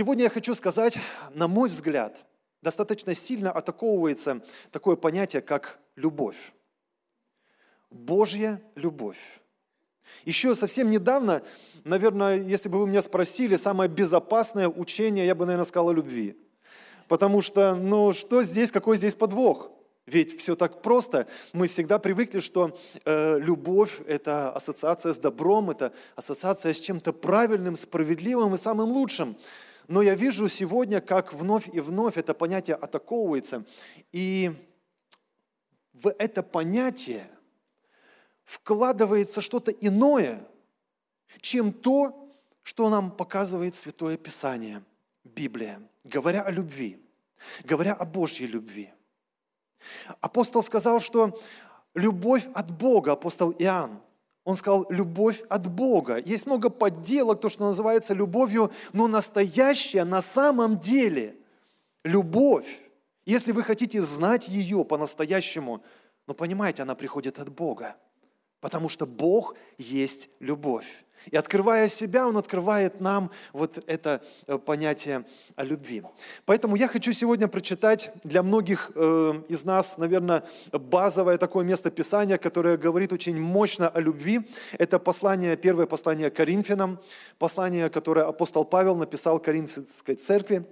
Сегодня 0.00 0.24
я 0.24 0.30
хочу 0.30 0.54
сказать, 0.54 0.96
на 1.34 1.46
мой 1.46 1.68
взгляд, 1.68 2.24
достаточно 2.62 3.12
сильно 3.12 3.52
атаковывается 3.52 4.40
такое 4.70 4.96
понятие, 4.96 5.42
как 5.42 5.78
любовь. 5.94 6.54
Божья 7.90 8.62
любовь. 8.76 9.18
Еще 10.24 10.54
совсем 10.54 10.88
недавно, 10.88 11.42
наверное, 11.84 12.40
если 12.40 12.70
бы 12.70 12.78
вы 12.78 12.86
меня 12.86 13.02
спросили, 13.02 13.56
самое 13.56 13.90
безопасное 13.90 14.70
учение, 14.70 15.26
я 15.26 15.34
бы, 15.34 15.44
наверное, 15.44 15.66
сказал 15.66 15.90
о 15.90 15.92
любви. 15.92 16.34
Потому 17.06 17.42
что, 17.42 17.74
ну, 17.74 18.14
что 18.14 18.42
здесь, 18.42 18.72
какой 18.72 18.96
здесь 18.96 19.14
подвох? 19.14 19.70
Ведь 20.06 20.40
все 20.40 20.56
так 20.56 20.80
просто. 20.80 21.26
Мы 21.52 21.68
всегда 21.68 21.98
привыкли, 21.98 22.38
что 22.38 22.74
э, 23.04 23.38
любовь– 23.38 24.00
это 24.06 24.50
ассоциация 24.50 25.12
с 25.12 25.18
добром, 25.18 25.68
это 25.68 25.92
ассоциация 26.16 26.72
с 26.72 26.80
чем-то 26.80 27.12
правильным, 27.12 27.76
справедливым 27.76 28.54
и 28.54 28.56
самым 28.56 28.92
лучшим. 28.92 29.36
Но 29.90 30.00
я 30.00 30.14
вижу 30.14 30.48
сегодня, 30.48 31.00
как 31.00 31.34
вновь 31.34 31.68
и 31.68 31.80
вновь 31.80 32.16
это 32.16 32.32
понятие 32.32 32.76
атаковывается. 32.76 33.66
И 34.12 34.52
в 35.92 36.08
это 36.18 36.42
понятие 36.42 37.28
вкладывается 38.44 39.42
что-то 39.42 39.70
иное, 39.70 40.48
чем 41.40 41.72
то, 41.72 42.32
что 42.62 42.88
нам 42.88 43.10
показывает 43.10 43.74
Святое 43.74 44.16
Писание, 44.16 44.82
Библия, 45.24 45.82
говоря 46.04 46.42
о 46.42 46.50
любви, 46.50 47.04
говоря 47.64 47.92
о 47.92 48.06
Божьей 48.06 48.46
любви– 48.46 48.90
Апостол 50.20 50.62
сказал, 50.62 51.00
что 51.00 51.38
любовь 51.94 52.46
от 52.54 52.70
Бога, 52.70 53.12
апостол 53.12 53.52
Иоанн, 53.58 54.00
он 54.50 54.56
сказал, 54.56 54.86
любовь 54.90 55.42
от 55.48 55.70
Бога. 55.70 56.18
Есть 56.18 56.46
много 56.46 56.70
подделок, 56.70 57.40
то, 57.40 57.48
что 57.48 57.64
называется 57.64 58.14
любовью, 58.14 58.70
но 58.92 59.06
настоящая 59.06 60.04
на 60.04 60.20
самом 60.20 60.78
деле 60.78 61.36
любовь, 62.04 62.80
если 63.24 63.52
вы 63.52 63.62
хотите 63.62 64.00
знать 64.02 64.48
ее 64.48 64.84
по-настоящему, 64.84 65.82
но 66.26 66.34
понимаете, 66.34 66.82
она 66.82 66.94
приходит 66.94 67.38
от 67.38 67.50
Бога, 67.50 67.96
потому 68.60 68.88
что 68.88 69.06
Бог 69.06 69.56
есть 69.78 70.30
любовь. 70.40 71.04
И 71.30 71.36
открывая 71.36 71.88
себя, 71.88 72.26
Он 72.26 72.36
открывает 72.36 73.00
нам 73.00 73.30
вот 73.52 73.82
это 73.86 74.22
э, 74.46 74.58
понятие 74.58 75.24
о 75.56 75.64
любви. 75.64 76.02
Поэтому 76.44 76.76
я 76.76 76.88
хочу 76.88 77.12
сегодня 77.12 77.48
прочитать 77.48 78.10
для 78.24 78.42
многих 78.42 78.90
э, 78.94 79.42
из 79.48 79.64
нас, 79.64 79.98
наверное, 79.98 80.44
базовое 80.72 81.38
такое 81.38 81.64
место 81.64 81.90
Писания, 81.90 82.38
которое 82.38 82.76
говорит 82.76 83.12
очень 83.12 83.38
мощно 83.40 83.88
о 83.88 84.00
любви. 84.00 84.48
Это 84.78 84.98
послание, 84.98 85.56
первое 85.56 85.86
послание 85.86 86.30
Коринфянам, 86.30 86.98
послание, 87.38 87.90
которое 87.90 88.26
апостол 88.26 88.64
Павел 88.64 88.96
написал 88.96 89.38
Коринфянской 89.38 90.14
церкви. 90.14 90.64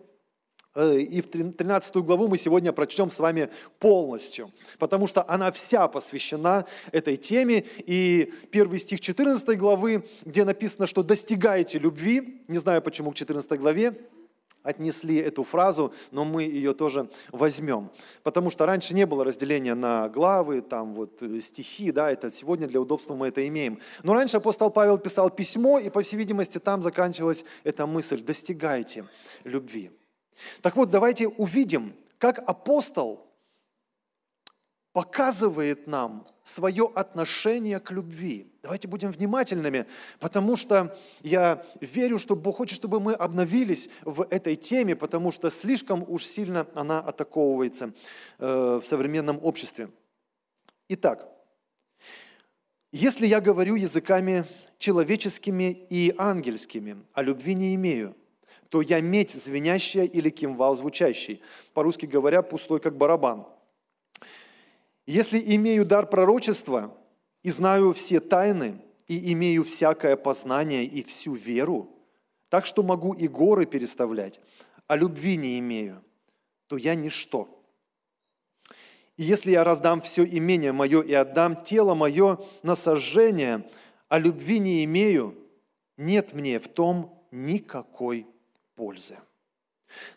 Э, 0.75 0.99
и 0.99 1.21
в 1.21 1.29
13 1.29 1.97
главу 1.97 2.29
мы 2.29 2.37
сегодня 2.37 2.73
прочтем 2.73 3.11
с 3.11 3.19
вами 3.19 3.51
полностью, 3.79 4.53
потому 4.79 5.07
что 5.07 5.25
она 5.29 5.51
вся 5.51 5.89
посвящена 5.89 6.67
этой 6.93 7.17
теме. 7.17 7.65
И 7.87 8.33
первый 8.51 8.79
стих 8.79 9.01
14 9.01 9.59
главы, 9.59 10.05
где 10.25 10.45
написано, 10.45 10.87
что 10.87 11.03
достигайте 11.03 11.79
любви, 11.79 12.43
не 12.49 12.59
знаю 12.59 12.83
почему 12.83 13.13
к 13.13 13.15
14 13.15 13.59
главе, 13.59 13.97
отнесли 14.63 15.17
эту 15.17 15.45
фразу, 15.45 15.95
но 16.11 16.25
мы 16.25 16.43
ее 16.43 16.75
тоже 16.75 17.09
возьмем. 17.33 17.91
Потому 18.23 18.51
что 18.51 18.67
раньше 18.67 18.95
не 18.95 19.07
было 19.07 19.25
разделения 19.25 19.75
на 19.75 20.09
главы, 20.09 20.61
там 20.61 20.95
вот 20.95 21.23
э, 21.23 21.41
стихи, 21.41 21.91
да, 21.91 22.11
это 22.11 22.31
сегодня 22.31 22.67
для 22.67 22.81
удобства 22.81 23.15
мы 23.15 23.29
это 23.29 23.47
имеем. 23.49 23.79
Но 24.03 24.13
раньше 24.15 24.37
апостол 24.37 24.71
Павел 24.71 24.99
писал 24.99 25.31
письмо, 25.31 25.79
и 25.79 25.89
по 25.89 26.03
всей 26.03 26.17
видимости 26.17 26.59
там 26.59 26.83
заканчивалась 26.83 27.45
эта 27.65 27.87
мысль 27.87 28.23
«достигайте 28.23 29.07
любви». 29.45 29.91
Так 30.63 30.77
вот, 30.77 30.91
давайте 30.91 31.29
увидим, 31.29 31.95
как 32.19 32.39
апостол 32.39 33.29
показывает 34.93 35.87
нам 35.87 36.27
свое 36.43 36.91
отношение 36.95 37.79
к 37.79 37.93
любви. 37.93 38.51
Давайте 38.63 38.89
будем 38.89 39.11
внимательными, 39.13 39.87
потому 40.19 40.57
что 40.57 40.97
я 41.23 41.65
верю, 41.81 42.19
что 42.19 42.35
Бог 42.35 42.57
хочет, 42.57 42.77
чтобы 42.77 42.99
мы 42.99 43.13
обновились 43.13 43.91
в 44.05 44.27
этой 44.31 44.57
теме, 44.57 44.97
потому 44.97 45.31
что 45.31 45.51
слишком 45.51 46.05
уж 46.09 46.25
сильно 46.25 46.67
она 46.75 46.99
атаковывается 46.99 47.93
э, 48.39 48.81
в 48.83 48.85
современном 48.85 49.39
обществе. 49.43 49.91
Итак, 50.89 51.29
если 52.91 53.27
я 53.27 53.41
говорю 53.41 53.75
языками 53.75 54.47
человеческими 54.79 55.87
и 55.91 56.15
ангельскими, 56.17 56.97
а 57.13 57.23
любви 57.23 57.55
не 57.55 57.75
имею– 57.75 58.17
то 58.69 58.83
я 58.83 59.01
медь 59.01 59.33
звенящая 59.33 60.05
или 60.05 60.31
кимвал 60.31 60.75
звучащий. 60.75 61.43
По-русски 61.75 62.07
говоря, 62.07 62.43
пустой, 62.43 62.81
как 62.81 62.97
барабан. 62.97 63.47
Если 65.07 65.43
имею 65.57 65.87
дар 65.87 66.07
пророчества 66.07 66.95
и 67.43 67.51
знаю 67.51 67.93
все 67.93 68.21
тайны, 68.21 68.79
и 69.07 69.33
имею 69.33 69.65
всякое 69.65 70.17
познание 70.17 70.85
и 70.85 71.03
всю 71.03 71.33
веру, 71.33 71.89
так 72.51 72.67
что 72.67 72.83
могу 72.83 73.15
и 73.15 73.27
горы 73.27 73.65
переставлять, 73.65 74.39
а 74.87 74.97
любви 74.97 75.37
не 75.37 75.59
имею, 75.59 76.05
то 76.67 76.77
я 76.77 76.95
ничто. 76.95 77.49
И 79.17 79.23
если 79.23 79.51
я 79.51 79.65
раздам 79.65 80.01
все 80.03 80.25
имение 80.25 80.73
мое 80.73 81.03
и 81.03 81.13
отдам 81.15 81.63
тело 81.65 81.95
мое 81.95 82.39
на 82.63 82.75
сожжение, 82.75 83.69
а 84.09 84.19
любви 84.19 84.59
не 84.59 84.85
имею, 84.85 85.35
нет 85.97 86.35
мне 86.35 86.59
в 86.59 86.69
том 86.69 87.27
никакой 87.31 88.27
пользы. 88.79 89.19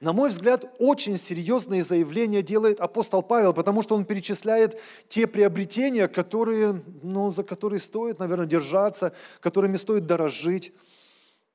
На 0.02 0.14
мой 0.14 0.30
взгляд, 0.30 0.66
очень 0.78 1.18
серьезные 1.18 1.82
заявления 1.82 2.44
делает 2.44 2.80
апостол 2.80 3.24
Павел, 3.24 3.54
потому 3.54 3.82
что 3.82 3.96
он 3.96 4.06
перечисляет 4.06 4.80
те 5.08 5.26
приобретения, 5.26 6.08
которые, 6.08 6.84
ну, 7.02 7.32
за 7.32 7.44
которые 7.44 7.80
стоит, 7.80 8.20
наверное, 8.20 8.46
держаться, 8.46 9.14
которыми 9.40 9.78
стоит 9.78 10.06
дорожить. 10.06 10.74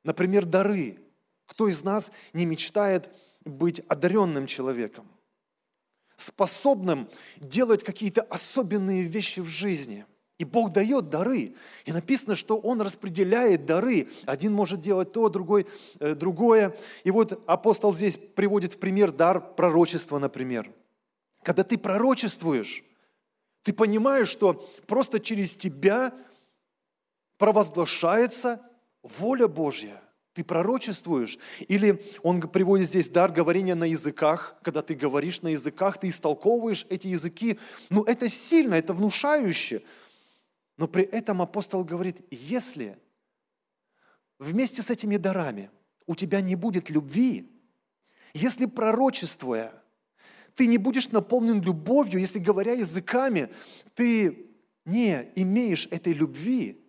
Например, 0.02 0.44
дары. 0.44 0.98
Кто 1.46 1.68
из 1.68 1.84
нас 1.84 2.10
не 2.32 2.44
мечтает 2.44 3.08
быть 3.44 3.80
одаренным 3.86 4.46
человеком, 4.46 5.06
способным 6.16 7.08
делать 7.36 7.84
какие-то 7.84 8.22
особенные 8.22 9.02
вещи 9.02 9.40
в 9.40 9.46
жизни– 9.46 10.04
и 10.38 10.44
Бог 10.44 10.72
дает 10.72 11.08
дары. 11.08 11.54
И 11.84 11.92
написано, 11.92 12.36
что 12.36 12.58
Он 12.58 12.80
распределяет 12.82 13.64
дары. 13.64 14.08
Один 14.26 14.52
может 14.52 14.80
делать 14.80 15.12
то, 15.12 15.28
другой 15.28 15.66
э, 15.98 16.14
другое. 16.14 16.76
И 17.04 17.10
вот 17.10 17.42
апостол 17.46 17.94
здесь 17.94 18.18
приводит 18.34 18.74
в 18.74 18.78
пример 18.78 19.12
дар 19.12 19.40
пророчества, 19.54 20.18
например. 20.18 20.70
Когда 21.42 21.62
ты 21.62 21.78
пророчествуешь, 21.78 22.84
ты 23.62 23.72
понимаешь, 23.72 24.28
что 24.28 24.68
просто 24.86 25.20
через 25.20 25.54
тебя 25.54 26.12
провозглашается 27.38 28.60
воля 29.02 29.48
Божья. 29.48 30.02
Ты 30.34 30.44
пророчествуешь. 30.44 31.38
Или 31.66 32.04
он 32.22 32.42
приводит 32.42 32.88
здесь 32.88 33.08
дар 33.08 33.32
говорения 33.32 33.74
на 33.74 33.84
языках. 33.84 34.56
Когда 34.62 34.82
ты 34.82 34.94
говоришь 34.94 35.40
на 35.40 35.48
языках, 35.48 35.98
ты 35.98 36.08
истолковываешь 36.08 36.84
эти 36.90 37.08
языки. 37.08 37.58
Ну, 37.88 38.04
это 38.04 38.28
сильно, 38.28 38.74
это 38.74 38.92
внушающе. 38.92 39.82
Но 40.76 40.88
при 40.88 41.04
этом 41.04 41.40
апостол 41.40 41.84
говорит, 41.84 42.20
если 42.30 42.98
вместе 44.38 44.82
с 44.82 44.90
этими 44.90 45.16
дарами 45.16 45.70
у 46.06 46.14
тебя 46.14 46.40
не 46.40 46.54
будет 46.54 46.90
любви, 46.90 47.50
если 48.34 48.66
пророчествуя, 48.66 49.72
ты 50.54 50.66
не 50.66 50.78
будешь 50.78 51.10
наполнен 51.10 51.60
любовью, 51.60 52.20
если 52.20 52.38
говоря 52.38 52.72
языками, 52.72 53.48
ты 53.94 54.50
не 54.84 55.30
имеешь 55.34 55.88
этой 55.90 56.12
любви, 56.12 56.82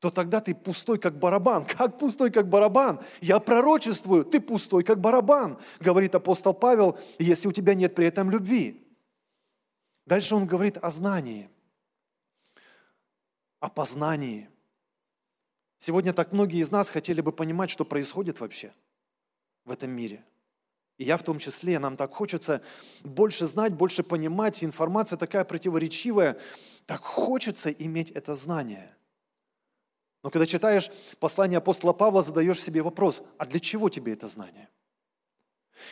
то 0.00 0.10
тогда 0.10 0.40
ты 0.40 0.54
пустой, 0.54 0.98
как 0.98 1.18
барабан. 1.18 1.64
Как 1.78 1.98
пустой, 1.98 2.30
как 2.30 2.50
барабан? 2.50 3.00
Я 3.22 3.40
пророчествую, 3.40 4.26
ты 4.26 4.38
пустой, 4.38 4.84
как 4.84 5.00
барабан, 5.00 5.58
говорит 5.80 6.14
апостол 6.14 6.52
Павел, 6.52 6.98
если 7.18 7.48
у 7.48 7.52
тебя 7.52 7.72
нет 7.72 7.94
при 7.94 8.06
этом 8.06 8.30
любви. 8.30 8.86
Дальше 10.04 10.34
он 10.34 10.46
говорит 10.46 10.76
о 10.76 10.90
знании 10.90 11.48
о 13.64 13.70
познании. 13.70 14.50
Сегодня 15.78 16.12
так 16.12 16.32
многие 16.32 16.60
из 16.60 16.70
нас 16.70 16.90
хотели 16.90 17.22
бы 17.22 17.32
понимать, 17.32 17.70
что 17.70 17.86
происходит 17.86 18.38
вообще 18.38 18.74
в 19.64 19.70
этом 19.70 19.90
мире. 19.90 20.22
И 20.98 21.04
я 21.04 21.16
в 21.16 21.22
том 21.22 21.38
числе, 21.38 21.78
нам 21.78 21.96
так 21.96 22.12
хочется 22.12 22.60
больше 23.04 23.46
знать, 23.46 23.72
больше 23.72 24.02
понимать, 24.02 24.62
информация 24.62 25.16
такая 25.16 25.46
противоречивая, 25.46 26.38
так 26.84 27.02
хочется 27.02 27.70
иметь 27.70 28.10
это 28.10 28.34
знание. 28.34 28.94
Но 30.22 30.28
когда 30.28 30.44
читаешь 30.44 30.90
послание 31.18 31.56
апостола 31.56 31.94
Павла, 31.94 32.20
задаешь 32.20 32.62
себе 32.62 32.82
вопрос, 32.82 33.22
а 33.38 33.46
для 33.46 33.60
чего 33.60 33.88
тебе 33.88 34.12
это 34.12 34.28
знание? 34.28 34.68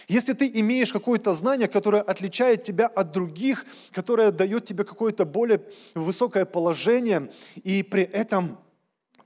Если 0.09 0.33
ты 0.33 0.49
имеешь 0.61 0.93
какое-то 0.93 1.33
знание, 1.33 1.69
которое 1.69 2.03
отличает 2.03 2.63
тебя 2.63 2.87
от 2.87 3.13
других, 3.13 3.67
которое 3.91 4.31
дает 4.31 4.65
тебе 4.65 4.85
какое-то 4.85 5.25
более 5.25 5.63
высокое 5.95 6.45
положение, 6.45 7.33
и 7.63 7.83
при 7.83 8.03
этом 8.03 8.59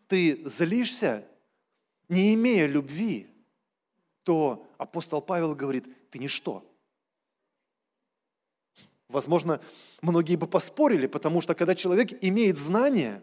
ты 0.09 0.43
злишься, 0.45 1.25
не 2.09 2.35
имея 2.35 2.67
любви, 2.67 3.29
то 4.23 4.67
апостол 4.79 5.21
Павел 5.21 5.55
говорит, 5.55 5.87
ты 6.11 6.19
ничто. 6.19 6.65
Возможно, 9.09 9.61
многие 10.03 10.37
бы 10.37 10.47
поспорили, 10.47 11.07
потому 11.07 11.41
что 11.41 11.55
когда 11.55 11.75
человек 11.75 12.13
имеет 12.23 12.59
знание, 12.59 13.23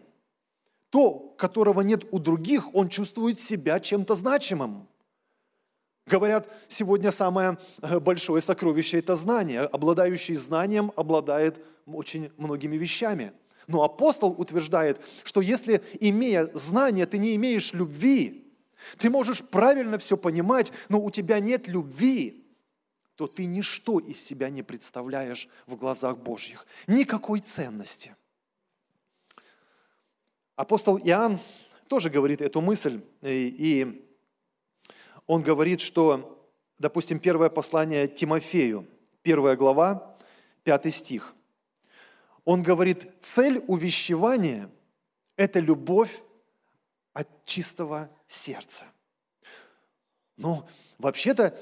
то, 0.90 1.34
которого 1.36 1.82
нет 1.82 2.04
у 2.10 2.18
других, 2.18 2.74
он 2.74 2.88
чувствует 2.88 3.40
себя 3.40 3.80
чем-то 3.80 4.14
значимым. 4.14 4.88
Говорят, 6.06 6.50
сегодня 6.68 7.10
самое 7.10 7.58
э, 7.80 7.98
большое 7.98 8.42
сокровище– 8.42 8.98
это 9.00 9.14
знание. 9.14 9.62
Обладающий 9.62 10.34
знанием 10.34 10.92
обладает 10.96 11.64
очень 11.86 12.30
многими 12.36 12.76
вещами. 12.76 13.32
Но 13.66 13.82
апостол 13.82 14.32
утверждает, 14.38 15.00
что 15.22 15.40
если, 15.40 15.82
имея 16.00 16.50
знание, 16.52 17.06
ты 17.06 17.16
не 17.16 17.34
имеешь 17.36 17.72
любви, 17.72 18.52
ты 18.98 19.08
можешь 19.08 19.42
правильно 19.42 19.96
все 19.96 20.18
понимать, 20.18 20.72
но 20.90 21.00
у 21.00 21.10
тебя 21.10 21.40
нет 21.40 21.68
любви, 21.68 22.44
то 23.16 23.26
ты 23.26 23.46
ничто 23.46 23.98
из 23.98 24.22
себя 24.22 24.50
не 24.50 24.62
представляешь 24.62 25.48
в 25.66 25.76
глазах 25.76 26.18
Божьих. 26.18 26.66
Никакой 26.86 27.40
ценности. 27.40 28.14
Апостол 30.56 30.98
Иоанн 30.98 31.40
тоже 31.88 32.10
говорит 32.10 32.42
эту 32.42 32.60
мысль, 32.60 33.00
и 33.22 34.03
он 35.26 35.42
говорит, 35.42 35.80
что, 35.80 36.46
допустим, 36.78 37.18
первое 37.18 37.48
послание 37.48 38.08
Тимофею, 38.08 38.86
первая 39.22 39.56
глава, 39.56 40.16
пятый 40.62 40.90
стих. 40.90 41.34
Он 42.44 42.62
говорит, 42.62 43.10
цель 43.22 43.64
увещевания– 43.66 44.70
это 45.36 45.60
любовь 45.60 46.22
от 47.12 47.28
чистого 47.44 48.10
сердца. 48.26 48.84
Но 50.36 50.68
вообще-то 50.98 51.58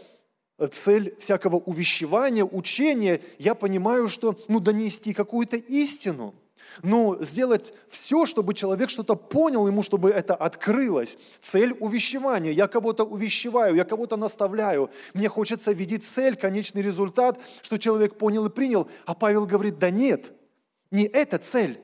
цель 0.73 1.17
всякого 1.19 1.57
увещевания, 1.57 2.45
учения, 2.45 3.21
я 3.39 3.55
понимаю, 3.55 4.09
что 4.09 4.39
ну, 4.49 4.61
донести 4.61 5.13
какую-то 5.15 5.57
истину– 5.57 6.35
ну, 6.83 7.17
сделать 7.21 7.75
все, 7.89 8.27
чтобы 8.27 8.55
человек 8.55 8.91
что-то 8.91 9.15
понял 9.15 9.67
ему, 9.67 9.83
чтобы 9.83 10.11
это 10.11 10.35
открылось. 10.35 11.19
Цель 11.41 11.77
увещевания. 11.81 12.53
Я 12.53 12.67
кого-то 12.67 13.05
увещеваю, 13.05 13.75
я 13.75 13.85
кого-то 13.85 14.17
наставляю. 14.17 14.91
Мне 15.15 15.29
хочется 15.29 15.73
видеть 15.73 16.05
цель, 16.05 16.37
конечный 16.37 16.83
результат, 16.83 17.41
что 17.63 17.79
человек 17.79 18.17
понял 18.17 18.47
и 18.47 18.51
принял. 18.51 18.89
А 19.07 19.15
Павел 19.15 19.47
говорит, 19.47 19.79
да 19.79 19.91
нет, 19.91 20.33
не 20.91 21.05
это 21.05 21.39
цель. 21.39 21.81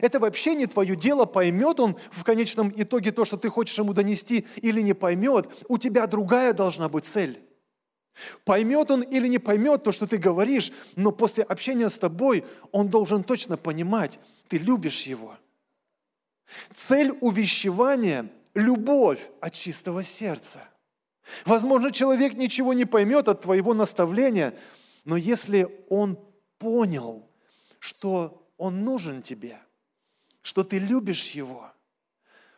Это 0.00 0.18
вообще 0.18 0.54
не 0.54 0.66
твое 0.66 0.96
дело, 0.96 1.24
поймет 1.24 1.80
он 1.80 1.96
в 2.10 2.24
конечном 2.24 2.72
итоге 2.74 3.12
то, 3.12 3.24
что 3.24 3.36
ты 3.36 3.48
хочешь 3.48 3.78
ему 3.78 3.92
донести, 3.92 4.46
или 4.56 4.80
не 4.80 4.94
поймет. 4.94 5.48
У 5.68 5.78
тебя 5.78 6.06
другая 6.06 6.52
должна 6.52 6.88
быть 6.88 7.04
цель. 7.04 7.45
Поймет 8.44 8.90
он 8.90 9.02
или 9.02 9.28
не 9.28 9.38
поймет 9.38 9.84
то, 9.84 9.92
что 9.92 10.06
ты 10.06 10.16
говоришь, 10.16 10.72
но 10.94 11.12
после 11.12 11.44
общения 11.44 11.88
с 11.88 11.98
тобой 11.98 12.44
он 12.72 12.88
должен 12.88 13.22
точно 13.22 13.56
понимать, 13.56 14.18
ты 14.48 14.58
любишь 14.58 15.02
его. 15.02 15.36
Цель 16.74 17.16
увещевания– 17.20 18.30
любовь 18.54 19.30
от 19.40 19.52
чистого 19.52 20.02
сердца. 20.02 20.60
Возможно, 21.44 21.90
человек 21.90 22.34
ничего 22.34 22.72
не 22.72 22.84
поймет 22.84 23.28
от 23.28 23.42
твоего 23.42 23.74
наставления, 23.74 24.54
но 25.04 25.16
если 25.16 25.84
он 25.90 26.18
понял, 26.58 27.28
что 27.80 28.48
он 28.56 28.84
нужен 28.84 29.22
тебе, 29.22 29.58
что 30.42 30.64
ты 30.64 30.78
любишь 30.78 31.30
его– 31.30 31.70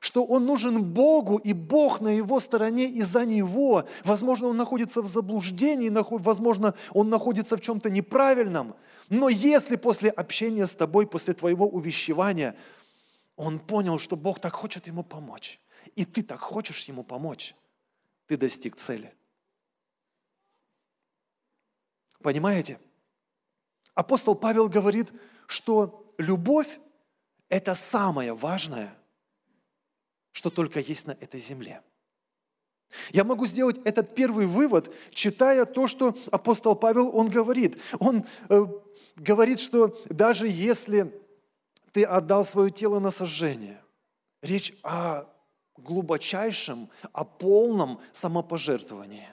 что 0.00 0.24
он 0.24 0.46
нужен 0.46 0.84
Богу, 0.84 1.38
и 1.38 1.52
Бог 1.52 2.00
на 2.00 2.08
его 2.08 2.40
стороне 2.40 2.86
и 2.86 3.02
за 3.02 3.24
него. 3.24 3.84
Возможно, 4.04 4.48
он 4.48 4.56
находится 4.56 5.02
в 5.02 5.06
заблуждении, 5.06 5.90
возможно, 5.90 6.74
он 6.92 7.08
находится 7.08 7.56
в 7.56 7.60
чем-то 7.60 7.90
неправильном. 7.90 8.74
Но 9.08 9.28
если 9.28 9.76
после 9.76 10.10
общения 10.10 10.66
с 10.66 10.74
тобой, 10.74 11.06
после 11.06 11.34
твоего 11.34 11.66
увещевания, 11.66 12.56
он 13.36 13.58
понял, 13.58 13.98
что 13.98 14.16
Бог 14.16 14.40
так 14.40 14.54
хочет 14.54 14.86
ему 14.86 15.02
помочь, 15.02 15.60
и 15.96 16.04
ты 16.04 16.22
так 16.22 16.40
хочешь 16.40 16.84
ему 16.84 17.02
помочь, 17.02 17.54
ты 18.26 18.36
достиг 18.36 18.76
цели. 18.76 19.14
Понимаете? 22.22 22.78
Апостол 23.94 24.34
Павел 24.34 24.68
говорит, 24.68 25.12
что 25.46 26.12
любовь– 26.18 26.78
это 27.48 27.74
самое 27.74 28.34
важное– 28.34 28.94
что 30.38 30.50
только 30.50 30.78
есть 30.78 31.08
на 31.08 31.16
этой 31.20 31.40
земле. 31.40 31.82
Я 33.10 33.24
могу 33.24 33.44
сделать 33.44 33.80
этот 33.84 34.14
первый 34.14 34.46
вывод, 34.46 34.94
читая 35.10 35.64
то, 35.64 35.88
что 35.88 36.16
апостол 36.30 36.76
Павел, 36.76 37.10
он 37.14 37.28
говорит. 37.28 37.76
Он 37.98 38.24
э, 38.48 38.66
говорит, 39.16 39.58
что 39.58 39.98
даже 40.08 40.46
если 40.46 41.12
ты 41.90 42.04
отдал 42.04 42.44
свое 42.44 42.70
тело 42.70 43.00
на 43.00 43.10
сожжение, 43.10 43.82
речь 44.40 44.72
о 44.84 45.24
глубочайшем, 45.76 46.88
о 47.12 47.24
полном 47.24 48.00
самопожертвовании 48.12 49.28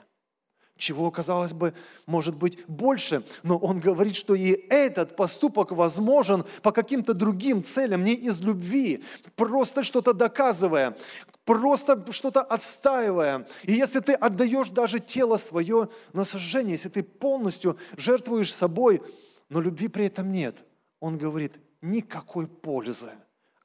чего, 0.76 1.10
казалось 1.10 1.52
бы, 1.52 1.74
может 2.06 2.36
быть 2.36 2.64
больше. 2.66 3.22
Но 3.42 3.56
он 3.56 3.80
говорит, 3.80 4.16
что 4.16 4.34
и 4.34 4.50
этот 4.68 5.16
поступок 5.16 5.72
возможен 5.72 6.44
по 6.62 6.72
каким-то 6.72 7.14
другим 7.14 7.64
целям, 7.64 8.04
не 8.04 8.14
из 8.14 8.40
любви, 8.40 9.02
просто 9.34 9.82
что-то 9.82 10.12
доказывая, 10.12 10.96
просто 11.44 12.04
что-то 12.12 12.42
отстаивая. 12.42 13.46
И 13.64 13.72
если 13.72 14.00
ты 14.00 14.12
отдаешь 14.12 14.68
даже 14.68 15.00
тело 15.00 15.36
свое 15.36 15.88
на 16.12 16.24
сожжение, 16.24 16.72
если 16.72 16.88
ты 16.88 17.02
полностью 17.02 17.78
жертвуешь 17.96 18.52
собой, 18.52 19.02
но 19.48 19.60
любви 19.60 19.88
при 19.88 20.06
этом 20.06 20.30
нет, 20.30 20.64
он 21.00 21.18
говорит, 21.18 21.54
никакой 21.80 22.46
пользы 22.46 23.12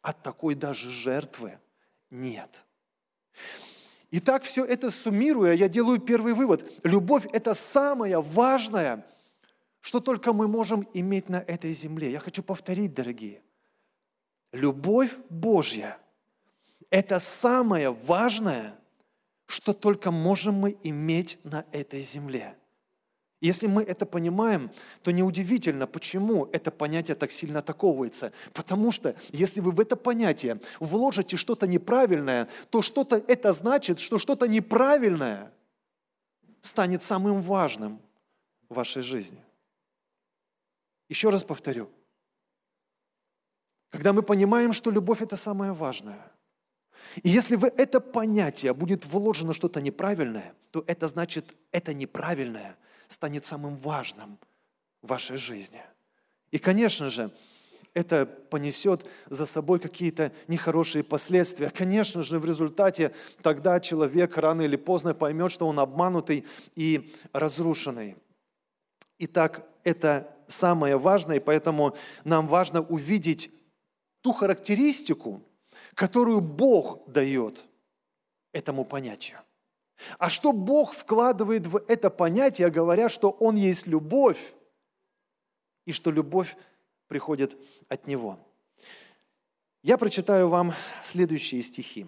от 0.01 0.21
такой 0.23 0.55
даже 0.55 0.89
жертвы 0.89 1.59
нет. 2.09 2.65
Итак, 4.13 4.43
все 4.43 4.65
это 4.65 4.91
суммируя, 4.91 5.53
я 5.53 5.69
делаю 5.69 5.99
первый 5.99 6.33
вывод. 6.33 6.69
Любовь– 6.83 7.25
это 7.31 7.53
самое 7.53 8.21
важное, 8.21 9.05
что 9.79 10.01
только 10.01 10.33
мы 10.33 10.49
можем 10.49 10.85
иметь 10.93 11.29
на 11.29 11.37
этой 11.37 11.71
земле. 11.71 12.11
Я 12.11 12.19
хочу 12.19 12.43
повторить, 12.43 12.93
дорогие. 12.93 13.41
Любовь 14.51 15.15
Божья– 15.29 15.97
это 16.89 17.19
самое 17.19 17.91
важное, 17.91 18.75
что 19.45 19.73
только 19.73 20.11
можем 20.11 20.55
мы 20.55 20.77
иметь 20.83 21.39
на 21.45 21.65
этой 21.71 22.01
земле. 22.01 22.57
Если 23.41 23.65
мы 23.65 23.81
это 23.81 24.05
понимаем, 24.05 24.69
то 25.01 25.09
неудивительно, 25.11 25.87
почему 25.87 26.45
это 26.53 26.69
понятие 26.69 27.15
так 27.15 27.31
сильно 27.31 27.59
атаковывается. 27.59 28.31
Потому 28.53 28.91
что 28.91 29.15
если 29.31 29.61
вы 29.61 29.71
в 29.71 29.79
это 29.79 29.95
понятие 29.95 30.61
вложите 30.79 31.37
что-то 31.37 31.65
неправильное, 31.65 32.47
то 32.69 32.83
что-то 32.83 33.15
это 33.27 33.51
значит, 33.51 33.99
что 33.99 34.19
что-то 34.19 34.47
неправильное 34.47 35.51
станет 36.61 37.01
самым 37.01 37.41
важным 37.41 37.99
в 38.69 38.75
вашей 38.75 39.01
жизни. 39.01 39.43
Еще 41.09 41.31
раз 41.31 41.43
повторю. 41.43 41.89
Когда 43.89 44.13
мы 44.13 44.21
понимаем, 44.21 44.71
что 44.71 44.91
любовь– 44.91 45.21
это 45.23 45.35
самое 45.35 45.73
важное, 45.73 46.31
и 47.23 47.29
если 47.29 47.55
в 47.55 47.65
это 47.65 47.99
понятие 47.99 48.75
будет 48.75 49.03
вложено 49.05 49.53
что-то 49.53 49.81
неправильное, 49.81 50.53
то 50.69 50.83
это 50.85 51.07
значит, 51.07 51.57
это 51.71 51.95
неправильное– 51.95 52.77
станет 53.11 53.45
самым 53.45 53.75
важным 53.75 54.39
в 55.01 55.07
вашей 55.07 55.37
жизни. 55.37 55.81
И, 56.51 56.57
конечно 56.57 57.09
же, 57.09 57.31
это 57.93 58.25
понесет 58.25 59.05
за 59.29 59.45
собой 59.45 59.79
какие-то 59.79 60.31
нехорошие 60.47 61.03
последствия. 61.03 61.69
Конечно 61.69 62.21
же, 62.23 62.39
в 62.39 62.45
результате 62.45 63.13
тогда 63.41 63.79
человек 63.79 64.37
рано 64.37 64.61
или 64.61 64.77
поздно 64.77 65.13
поймет, 65.13 65.51
что 65.51 65.67
он 65.67 65.79
обманутый 65.79 66.45
и 66.75 67.13
разрушенный. 67.33 68.15
Итак, 69.19 69.67
это 69.83 70.33
самое 70.47 70.97
важное, 70.97 71.37
и 71.37 71.41
поэтому 71.41 71.95
нам 72.23 72.47
важно 72.47 72.81
увидеть 72.81 73.51
ту 74.21 74.31
характеристику, 74.31 75.41
которую 75.95 76.39
Бог 76.39 77.11
дает 77.11 77.65
этому 78.53 78.85
понятию. 78.85 79.39
А 80.17 80.29
что 80.29 80.51
Бог 80.51 80.93
вкладывает 80.93 81.67
в 81.67 81.83
это 81.87 82.09
понятие, 82.09 82.69
говоря, 82.69 83.09
что 83.09 83.31
Он 83.31 83.55
есть 83.55 83.87
любовь, 83.87 84.53
и 85.85 85.91
что 85.91 86.11
любовь 86.11 86.55
приходит 87.07 87.57
от 87.89 88.07
Него? 88.07 88.39
Я 89.83 89.97
прочитаю 89.97 90.47
вам 90.47 90.73
следующие 91.01 91.61
стихи. 91.61 92.05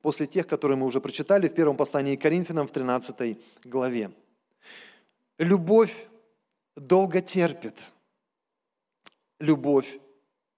После 0.00 0.26
тех, 0.26 0.46
которые 0.46 0.78
мы 0.78 0.86
уже 0.86 1.00
прочитали 1.00 1.48
в 1.48 1.54
первом 1.54 1.76
послании 1.76 2.16
к 2.16 2.22
Коринфянам 2.22 2.66
в 2.66 2.72
13 2.72 3.38
главе. 3.64 4.10
Любовь 5.36 6.06
долго 6.76 7.20
терпит, 7.20 7.76
любовь 9.38 9.98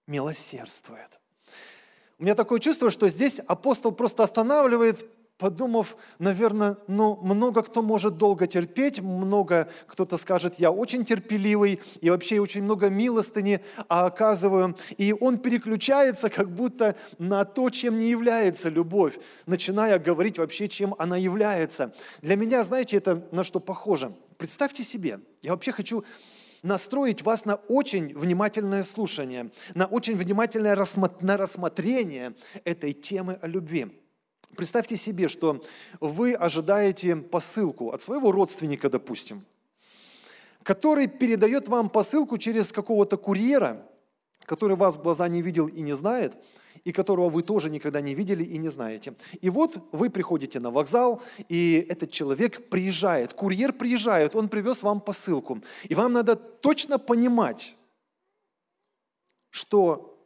милосердствует. 0.06 1.18
У 2.18 2.23
меня 2.23 2.37
такое 2.37 2.61
чувство, 2.61 2.90
что 2.90 3.09
здесь 3.09 3.40
апостол 3.40 3.90
просто 3.90 4.23
останавливает 4.23 5.04
подумав, 5.42 5.96
наверное, 6.20 6.76
ну, 6.87 7.18
много 7.20 7.64
кто 7.64 7.82
может 7.82 8.16
долго 8.16 8.46
терпеть, 8.46 9.00
много 9.00 9.68
кто-то 9.88 10.16
скажет, 10.16 10.61
я 10.61 10.70
очень 10.70 11.04
терпеливый, 11.04 11.80
и 12.00 12.11
вообще 12.11 12.38
очень 12.38 12.62
много 12.62 12.88
милостыни 12.90 13.61
оказываю. 13.88 14.76
И 14.99 15.12
он 15.12 15.38
переключается 15.38 16.28
как 16.28 16.49
будто 16.49 16.94
на 17.18 17.44
то, 17.44 17.70
чем 17.70 17.99
не 17.99 18.08
является 18.08 18.68
любовь, 18.68 19.18
начиная 19.46 19.99
говорить 19.99 20.38
вообще, 20.38 20.68
чем 20.68 20.94
она 20.96 21.16
является. 21.16 21.92
Для 22.20 22.37
меня, 22.37 22.62
знаете, 22.62 22.96
это 22.99 23.26
на 23.32 23.42
что 23.42 23.58
похоже? 23.58 24.14
Представьте 24.38 24.84
себе, 24.84 25.18
я 25.40 25.50
вообще 25.50 25.72
хочу 25.72 26.04
настроить 26.62 27.22
вас 27.22 27.46
на 27.46 27.56
очень 27.56 28.16
внимательное 28.16 28.84
слушание, 28.84 29.50
на 29.75 29.87
очень 29.87 30.14
внимательное 30.14 30.76
рассмотрение 30.76 32.34
этой 32.64 32.92
темы 32.92 33.40
о 33.42 33.49
любви. 33.49 34.01
Представьте 34.56 34.97
себе, 34.97 35.28
что 35.28 35.62
вы 36.00 36.35
ожидаете 36.35 37.16
посылку 37.16 37.90
от 37.90 38.02
своего 38.02 38.32
родственника, 38.32 38.90
допустим, 38.90 39.44
который 40.62 41.06
передает 41.06 41.68
вам 41.68 41.88
посылку 41.88 42.37
через 42.37 42.71
какого-то 42.71 43.16
курьера, 43.16 43.87
который 44.44 44.76
вас 44.76 44.97
в 44.97 45.02
глаза 45.02 45.26
не 45.28 45.40
видел 45.40 45.68
и 45.68 45.80
не 45.80 45.94
знает, 45.94 46.35
и 46.85 46.92
которого 46.92 47.30
вы 47.30 47.42
тоже 47.42 47.71
никогда 47.71 48.00
не 48.00 48.14
видели 48.14 48.44
и 48.44 48.59
не 48.59 48.68
знаете. 48.68 49.14
И 49.40 49.50
вот 49.50 49.82
вы 49.92 50.11
приходите 50.11 50.61
на 50.61 50.71
вокзал, 50.71 51.23
и 51.49 51.87
этот 51.88 52.11
человек 52.11 52.68
приезжает, 52.68 53.32
курьер 53.35 53.73
приезжает, 53.73 54.37
он 54.37 54.49
привез 54.49 54.82
вам 54.82 55.00
посылку. 55.00 55.61
И 55.85 55.94
вам 55.94 56.12
надо 56.12 56.37
точно 56.37 56.99
понимать, 56.99 57.75
что 59.50 60.18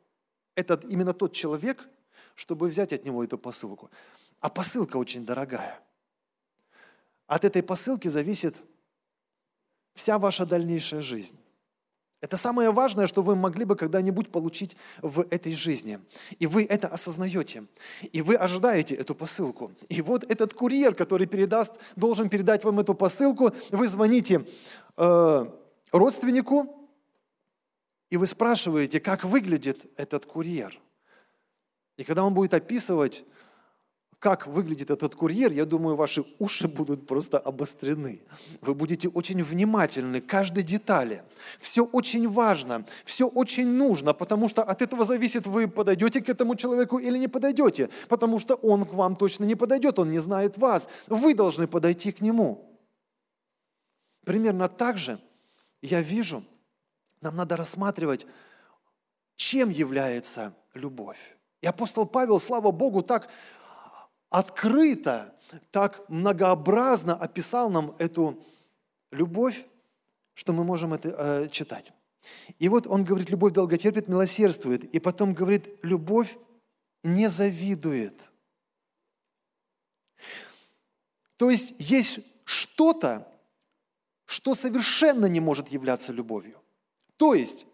это 0.55 0.81
именно 0.89 1.13
тот 1.13 1.33
человек, 1.33 1.87
чтобы 2.35 2.69
взять 2.69 2.93
от 2.93 3.05
него 3.05 3.25
эту 3.25 3.39
посылку. 3.39 3.91
А 4.41 4.49
посылка 4.49 4.97
очень 4.97 5.25
дорогая. 5.25 5.81
От 7.27 7.45
этой 7.45 7.63
посылки 7.63 8.09
зависит 8.09 8.63
вся 9.95 10.19
ваша 10.19 10.47
дальнейшая 10.47 11.03
жизнь. 11.03 11.39
Это 12.21 12.37
самое 12.37 12.71
важное, 12.71 13.07
что 13.07 13.23
вы 13.23 13.37
могли 13.37 13.65
бы 13.65 13.77
когда-нибудь 13.77 14.31
получить 14.31 14.77
в 15.03 15.27
этой 15.31 15.53
жизни. 15.53 16.01
И 16.39 16.47
вы 16.47 16.65
это 16.65 16.89
осознаете. 16.89 17.67
И 18.11 18.23
вы 18.23 18.37
ожидаете 18.37 18.95
эту 18.95 19.15
посылку. 19.15 19.73
И 19.89 20.01
вот 20.01 20.25
этот 20.31 20.55
курьер, 20.55 20.95
который 20.95 21.27
передаст, 21.27 21.75
должен 21.95 22.29
передать 22.31 22.65
вам 22.65 22.81
эту 22.81 22.95
посылку, 22.95 23.53
вы 23.71 23.87
звоните 23.87 24.47
э, 24.97 25.47
родственнику, 25.93 26.89
и 28.09 28.17
вы 28.17 28.27
спрашиваете, 28.27 28.99
как 28.99 29.25
выглядит 29.25 29.85
этот 29.97 30.25
курьер. 30.27 30.81
И 31.97 32.05
когда 32.05 32.25
он 32.25 32.33
будет 32.35 32.55
описывать 32.55 33.25
как 34.27 34.49
выглядит 34.49 34.91
этот 34.91 35.15
курьер, 35.15 35.53
я 35.53 35.65
думаю, 35.65 35.95
ваши 35.95 36.25
уши 36.41 36.67
будут 36.67 37.07
просто 37.07 37.39
обострены. 37.39 38.21
Вы 38.61 38.75
будете 38.75 39.09
очень 39.09 39.41
внимательны 39.41 40.21
к 40.21 40.27
каждой 40.27 40.65
детали. 40.65 41.23
Все 41.61 41.85
очень 41.85 42.29
важно, 42.29 42.85
все 43.05 43.29
очень 43.29 43.69
нужно, 43.69 44.15
потому 44.15 44.49
что 44.49 44.65
от 44.65 44.83
этого 44.83 45.05
зависит, 45.05 45.47
вы 45.47 45.69
подойдете 45.69 46.21
к 46.21 46.29
этому 46.29 46.57
человеку 46.57 46.99
или 46.99 47.19
не 47.19 47.29
подойдете, 47.29 47.89
потому 48.09 48.41
что 48.41 48.57
он 48.57 48.85
к 48.85 48.95
вам 48.95 49.15
точно 49.15 49.45
не 49.45 49.55
подойдет, 49.55 50.01
он 50.01 50.11
не 50.11 50.19
знает 50.19 50.59
вас. 50.59 50.89
Вы 51.07 51.33
должны 51.33 51.69
подойти 51.69 52.11
к 52.11 52.21
нему. 52.21 52.69
Примерно 54.25 54.69
так 54.69 54.99
же 54.99 55.21
я 55.83 56.03
вижу, 56.03 56.43
нам 57.21 57.37
надо 57.37 57.57
рассматривать, 57.57 58.27
чем 59.37 59.71
является 59.71 60.53
любовь. 60.75 61.37
И 61.63 61.69
апостол 61.69 62.07
Павел, 62.07 62.41
слава 62.41 62.73
Богу, 62.73 63.03
так 63.03 63.29
открыто, 64.31 65.35
так 65.71 66.09
многообразно 66.09 67.15
описал 67.15 67.71
нам 67.71 67.95
эту 67.99 68.43
любовь, 69.11 69.67
что 70.35 70.53
мы 70.53 70.65
можем 70.65 70.93
это 70.93 71.09
э, 71.09 71.49
читать. 71.49 71.93
И 72.59 72.69
вот 72.69 72.87
он 72.87 73.05
говорит, 73.05 73.31
любовь 73.31 73.53
долготерпит, 73.53 74.09
милосердствует. 74.09 74.85
И 74.85 74.99
потом 74.99 75.35
говорит, 75.35 75.79
любовь 75.83 76.37
не 77.03 77.29
завидует. 77.29 78.31
То 81.37 81.51
есть 81.51 81.75
есть 81.79 82.21
что-то, 82.45 83.29
что 84.25 84.55
совершенно 84.55 85.27
не 85.27 85.41
может 85.41 85.69
являться 85.69 86.13
любовью. 86.13 86.61
То 87.17 87.35
есть, 87.35 87.67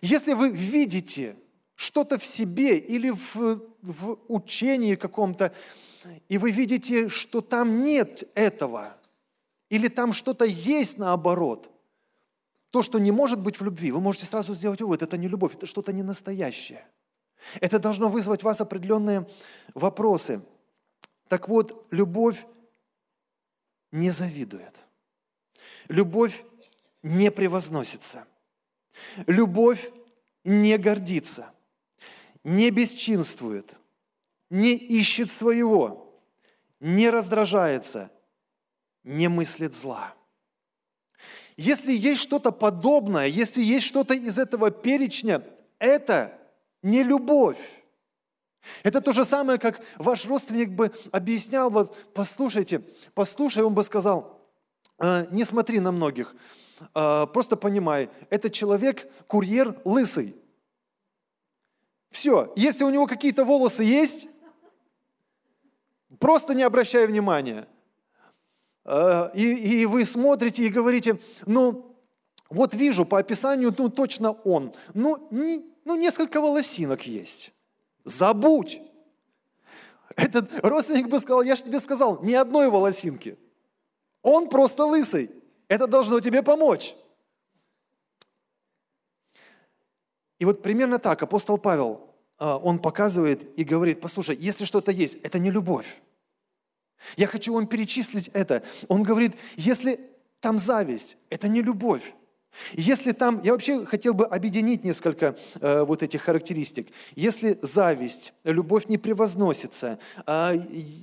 если 0.00 0.34
вы 0.34 0.50
видите 0.50 1.36
что-то 1.74 2.18
в 2.18 2.24
себе 2.24 2.78
или 2.78 3.10
в, 3.10 3.60
в 3.82 4.18
учении 4.28 4.94
каком-то, 4.94 5.54
и 6.28 6.38
вы 6.38 6.50
видите, 6.50 7.08
что 7.08 7.40
там 7.40 7.82
нет 7.82 8.30
этого, 8.34 8.96
или 9.68 9.88
там 9.88 10.12
что-то 10.12 10.44
есть 10.44 10.98
наоборот, 10.98 11.70
то, 12.70 12.82
что 12.82 12.98
не 12.98 13.12
может 13.12 13.40
быть 13.40 13.60
в 13.60 13.64
любви, 13.64 13.92
вы 13.92 14.00
можете 14.00 14.26
сразу 14.26 14.54
сделать 14.54 14.80
вывод, 14.80 15.02
это 15.02 15.16
не 15.16 15.28
любовь, 15.28 15.54
это 15.54 15.66
что-то 15.66 15.92
не 15.92 16.02
настоящее. 16.02 16.86
Это 17.60 17.78
должно 17.78 18.08
вызвать 18.08 18.40
в 18.40 18.44
вас 18.44 18.60
определенные 18.60 19.28
вопросы. 19.74 20.42
Так 21.28 21.48
вот, 21.48 21.86
любовь 21.90 22.46
не 23.92 24.10
завидует. 24.10 24.84
Любовь 25.88 26.44
не 27.02 27.30
превозносится. 27.30 28.26
Любовь 29.26 29.92
не 30.42 30.78
гордится, 30.78 31.50
не 32.42 32.70
бесчинствует– 32.70 33.78
не 34.54 34.74
ищет 34.74 35.30
своего, 35.30 36.14
не 36.78 37.10
раздражается, 37.10 38.12
не 39.02 39.28
мыслит 39.28 39.74
зла. 39.74 40.14
Если 41.56 41.92
есть 41.92 42.20
что-то 42.20 42.52
подобное, 42.52 43.26
если 43.26 43.62
есть 43.62 43.84
что-то 43.84 44.14
из 44.14 44.38
этого 44.38 44.70
перечня, 44.70 45.42
это 45.80 46.38
не 46.82 47.02
любовь. 47.02 47.58
Это 48.84 49.00
то 49.00 49.12
же 49.12 49.24
самое, 49.24 49.58
как 49.58 49.80
ваш 49.96 50.24
родственник 50.24 50.70
бы 50.70 50.92
объяснял, 51.10 51.68
вот 51.68 51.96
послушайте, 52.14 52.80
послушай, 53.12 53.64
он 53.64 53.74
бы 53.74 53.82
сказал, 53.82 54.40
«Э, 55.00 55.26
не 55.32 55.42
смотри 55.42 55.80
на 55.80 55.90
многих, 55.90 56.34
э, 56.94 57.26
просто 57.32 57.56
понимай, 57.56 58.08
этот 58.30 58.52
человек, 58.52 59.10
курьер 59.26 59.76
лысый. 59.84 60.36
Все, 62.10 62.52
если 62.54 62.84
у 62.84 62.90
него 62.90 63.08
какие-то 63.08 63.44
волосы 63.44 63.82
есть, 63.82 64.28
Просто 66.18 66.54
не 66.54 66.62
обращая 66.62 67.06
внимания. 67.06 67.68
Э, 68.84 69.30
и, 69.34 69.80
и 69.82 69.86
вы 69.86 70.04
смотрите 70.04 70.64
и 70.64 70.70
говорите, 70.70 71.18
ну, 71.46 71.96
вот 72.50 72.74
вижу 72.74 73.04
по 73.04 73.18
описанию, 73.18 73.74
ну, 73.76 73.88
точно 73.88 74.32
он. 74.32 74.72
Ну, 74.92 75.28
не, 75.30 75.64
ну, 75.84 75.96
несколько 75.96 76.40
волосинок 76.40 77.06
есть. 77.06 77.52
Забудь. 78.04 78.80
Этот 80.16 80.64
родственник 80.64 81.08
бы 81.08 81.18
сказал, 81.18 81.42
я 81.42 81.56
же 81.56 81.64
тебе 81.64 81.80
сказал, 81.80 82.22
ни 82.22 82.34
одной 82.34 82.68
волосинки. 82.68 83.38
Он 84.22 84.48
просто 84.48 84.84
лысый. 84.84 85.30
Это 85.68 85.86
должно 85.86 86.20
тебе 86.20 86.42
помочь. 86.42 86.94
И 90.38 90.44
вот 90.44 90.62
примерно 90.62 90.98
так 90.98 91.22
апостол 91.22 91.58
Павел 91.58 92.03
он 92.44 92.78
показывает 92.78 93.58
и 93.58 93.64
говорит, 93.64 94.00
послушай, 94.00 94.36
если 94.38 94.64
что-то 94.64 94.92
есть, 94.92 95.18
это 95.22 95.38
не 95.38 95.50
любовь. 95.50 96.00
Я 97.16 97.26
хочу 97.26 97.54
вам 97.54 97.66
перечислить 97.66 98.28
это. 98.32 98.62
Он 98.88 99.02
говорит, 99.02 99.36
если 99.56 100.00
там 100.40 100.58
зависть, 100.58 101.16
это 101.30 101.48
не 101.48 101.62
любовь. 101.62 102.14
Если 102.72 103.12
там, 103.12 103.40
я 103.42 103.52
вообще 103.52 103.84
хотел 103.84 104.14
бы 104.14 104.26
объединить 104.26 104.84
несколько 104.84 105.36
э, 105.60 105.84
вот 105.84 106.02
этих 106.02 106.22
характеристик. 106.22 106.88
Если 107.16 107.58
зависть, 107.62 108.32
любовь 108.44 108.86
не 108.86 108.96
превозносится, 108.96 109.98
э, 110.26 110.56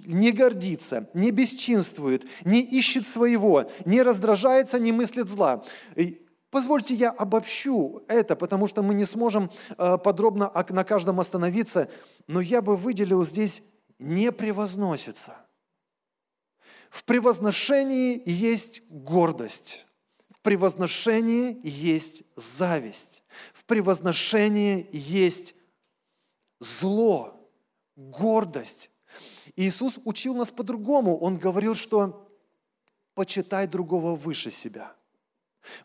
не 0.05 0.31
гордится, 0.31 1.09
не 1.13 1.31
бесчинствует, 1.31 2.23
не 2.45 2.61
ищет 2.61 3.05
своего, 3.05 3.69
не 3.85 4.01
раздражается, 4.01 4.79
не 4.79 4.91
мыслит 4.91 5.27
зла. 5.27 5.63
Позвольте 6.51 6.93
я 6.93 7.11
обобщу 7.11 8.03
это, 8.09 8.35
потому 8.35 8.67
что 8.67 8.83
мы 8.83 8.93
не 8.93 9.05
сможем 9.05 9.49
э, 9.77 9.97
подробно 9.97 10.51
на 10.69 10.83
каждом 10.83 11.21
остановиться, 11.21 11.89
но 12.27 12.41
я 12.41 12.61
бы 12.61 12.75
выделил 12.75 13.23
здесь 13.23 13.63
«не 13.99 14.33
превозносится». 14.33 15.37
В 16.89 17.05
превозношении 17.05 18.21
есть 18.25 18.81
гордость, 18.89 19.87
в 20.29 20.41
превозношении 20.41 21.57
есть 21.63 22.23
зависть, 22.35 23.23
в 23.53 23.63
превозношении 23.63 24.89
есть 24.91 25.55
зло, 26.59 27.49
гордость. 27.95 28.89
Иисус 29.55 29.99
учил 30.03 30.35
нас 30.35 30.51
по-другому. 30.51 31.17
Он 31.17 31.37
говорил, 31.37 31.75
что 31.75 32.29
почитай 33.13 33.67
другого 33.67 34.15
выше 34.15 34.51
себя– 34.51 34.93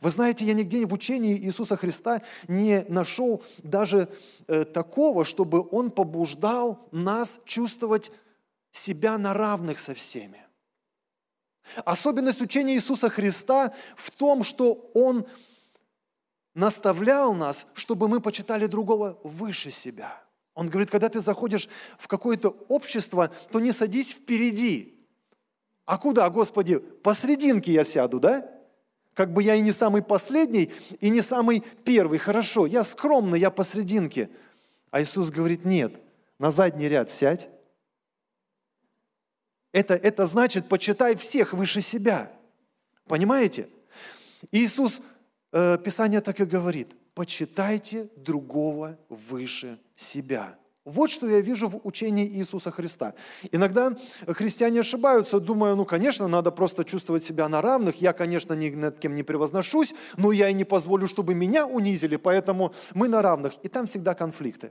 вы 0.00 0.10
знаете, 0.10 0.44
я 0.44 0.54
нигде 0.54 0.86
в 0.86 0.92
учении 0.92 1.36
Иисуса 1.36 1.76
Христа 1.76 2.22
не 2.48 2.84
нашел 2.88 3.42
даже 3.58 4.08
э, 4.46 4.64
такого, 4.64 5.24
чтобы 5.24 5.66
Он 5.70 5.90
побуждал 5.90 6.88
нас 6.92 7.40
чувствовать 7.44 8.10
себя 8.70 9.18
на 9.18 9.34
равных 9.34 9.78
со 9.78 9.94
всеми. 9.94 10.42
Особенность 11.84 12.40
учения 12.40 12.74
Иисуса 12.74 13.08
Христа 13.08 13.74
в 13.96 14.10
том, 14.10 14.42
что 14.42 14.90
Он 14.94 15.26
наставлял 16.54 17.34
нас, 17.34 17.66
чтобы 17.74 18.08
мы 18.08 18.20
почитали 18.20 18.66
другого 18.66 19.18
выше 19.22 19.70
себя. 19.70 20.22
Он 20.54 20.68
говорит, 20.68 20.90
когда 20.90 21.10
ты 21.10 21.20
заходишь 21.20 21.68
в 21.98 22.08
какое-то 22.08 22.48
общество, 22.68 23.30
то 23.50 23.60
не 23.60 23.72
садись 23.72 24.12
впереди. 24.12 24.94
А 25.84 25.98
куда, 25.98 26.28
Господи? 26.30 26.78
Посрединке 26.78 27.72
я 27.72 27.84
сяду, 27.84 28.18
да? 28.18 28.55
Как 29.16 29.32
бы 29.32 29.42
я 29.42 29.54
и 29.54 29.62
не 29.62 29.72
самый 29.72 30.02
последний, 30.02 30.70
и 31.00 31.08
не 31.08 31.22
самый 31.22 31.64
первый. 31.86 32.18
Хорошо, 32.18 32.66
я 32.66 32.84
скромный, 32.84 33.40
я 33.40 33.50
посрединке. 33.50 34.28
А 34.90 35.00
Иисус 35.00 35.30
говорит, 35.30 35.64
нет, 35.64 35.94
на 36.38 36.50
задний 36.50 36.86
ряд 36.86 37.10
сядь. 37.10 37.48
Это, 39.72 39.94
это 39.94 40.26
значит, 40.26 40.68
почитай 40.68 41.16
всех 41.16 41.54
выше 41.54 41.80
себя. 41.80 42.30
Понимаете? 43.06 43.70
Иисус, 44.52 45.00
э, 45.50 45.78
Писание 45.82 46.20
так 46.20 46.38
и 46.40 46.44
говорит, 46.44 46.94
почитайте 47.14 48.10
другого 48.16 48.98
выше 49.08 49.80
себя. 49.94 50.58
Вот 50.86 51.10
что 51.10 51.28
я 51.28 51.40
вижу 51.40 51.68
в 51.68 51.80
учении 51.82 52.24
Иисуса 52.24 52.70
Христа. 52.70 53.14
Иногда 53.50 53.96
христиане 54.28 54.80
ошибаются, 54.80 55.40
думая, 55.40 55.74
ну, 55.74 55.84
конечно, 55.84 56.28
надо 56.28 56.52
просто 56.52 56.84
чувствовать 56.84 57.24
себя 57.24 57.48
на 57.48 57.60
равных. 57.60 58.00
Я, 58.00 58.12
конечно, 58.12 58.54
ни 58.54 58.70
над 58.70 59.00
кем 59.00 59.16
не 59.16 59.24
превозношусь, 59.24 59.94
но 60.16 60.30
я 60.30 60.48
и 60.48 60.54
не 60.54 60.62
позволю, 60.62 61.08
чтобы 61.08 61.34
меня 61.34 61.66
унизили, 61.66 62.14
поэтому 62.14 62.72
мы 62.94 63.08
на 63.08 63.20
равных. 63.20 63.54
И 63.64 63.68
там 63.68 63.86
всегда 63.86 64.14
конфликты. 64.14 64.70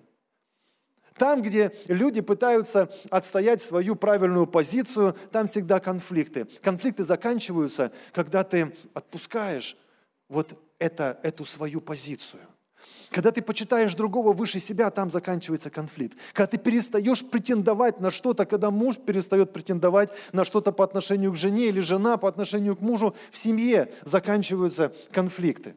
Там, 1.18 1.42
где 1.42 1.74
люди 1.88 2.22
пытаются 2.22 2.90
отстоять 3.10 3.62
свою 3.62 3.98
правильную 3.98 4.48
позицию, 4.48 5.18
там 5.34 5.48
всегда 5.48 5.82
конфликты. 5.82 6.46
Конфликты 6.62 7.04
заканчиваются, 7.04 7.92
когда 8.14 8.46
ты 8.46 8.74
отпускаешь 8.94 9.76
вот 10.30 10.58
это, 10.80 11.20
эту 11.24 11.44
свою 11.44 11.82
позицию. 11.82 12.42
Когда 13.12 13.32
ты 13.32 13.42
почитаешь 13.42 13.96
другого 13.96 14.34
выше 14.34 14.60
себя, 14.60 14.90
там 14.90 15.10
заканчивается 15.10 15.70
конфликт. 15.70 16.18
Когда 16.34 16.48
ты 16.48 16.58
перестаешь 16.58 17.26
претендовать 17.26 18.00
на 18.00 18.12
что-то, 18.12 18.46
когда 18.46 18.72
муж 18.72 18.98
перестает 18.98 19.54
претендовать 19.54 20.10
на 20.34 20.44
что-то 20.44 20.72
по 20.72 20.84
отношению 20.84 21.32
к 21.32 21.36
жене 21.36 21.68
или 21.68 21.80
жена 21.80 22.18
по 22.18 22.28
отношению 22.28 22.76
к 22.76 22.82
мужу, 22.82 23.16
в 23.32 23.38
семье 23.38 23.94
заканчиваются 24.04 24.94
конфликты. 25.12 25.76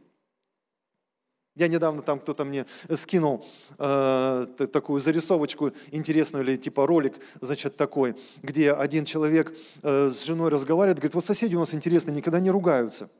Я 1.59 1.67
недавно 1.67 2.03
там 2.03 2.21
кто-то 2.21 2.45
мне 2.45 2.67
скинул 2.95 3.45
э, 3.79 4.47
такую 4.73 5.01
зарисовочку 5.01 5.73
интересную 5.91 6.45
или 6.45 6.55
типа 6.55 6.87
ролик, 6.87 7.19
значит, 7.41 7.77
такой, 7.77 8.15
где 8.43 8.73
один 8.73 9.05
человек 9.05 9.53
э, 9.83 10.09
с 10.09 10.25
женой 10.25 10.51
разговаривает, 10.51 10.99
говорит, 10.99 11.17
вот 11.17 11.27
соседи 11.27 11.57
у 11.57 11.59
нас 11.59 11.75
интересные, 11.75 12.15
никогда 12.15 12.39
не 12.39 12.53
ругаются. 12.53 13.11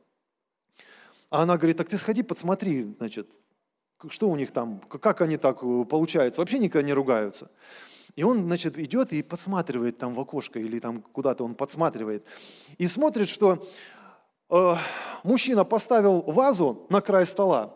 А 1.29 1.43
она 1.43 1.57
говорит, 1.57 1.75
так 1.75 1.89
ты 1.89 1.97
сходи, 1.97 2.23
подсмотри, 2.23 2.95
значит, 2.97 3.29
что 4.09 4.29
у 4.29 4.35
них 4.35 4.51
там, 4.51 4.79
как 4.79 5.21
они 5.21 5.37
так 5.37 5.63
э, 5.63 5.85
получаются, 5.85 6.41
вообще 6.41 6.59
никогда 6.59 6.85
не 6.85 6.93
ругаются. 6.93 7.49
И 8.15 8.23
он, 8.23 8.47
значит, 8.47 8.77
идет 8.77 9.13
и 9.13 9.21
подсматривает 9.21 9.97
там 9.97 10.13
в 10.13 10.19
окошко 10.19 10.59
или 10.59 10.79
там 10.79 11.01
куда-то 11.01 11.43
он 11.43 11.55
подсматривает. 11.55 12.25
И 12.77 12.87
смотрит, 12.87 13.29
что 13.29 13.65
э, 14.49 14.75
мужчина 15.23 15.63
поставил 15.63 16.21
вазу 16.21 16.85
на 16.89 17.01
край 17.01 17.25
стола, 17.25 17.75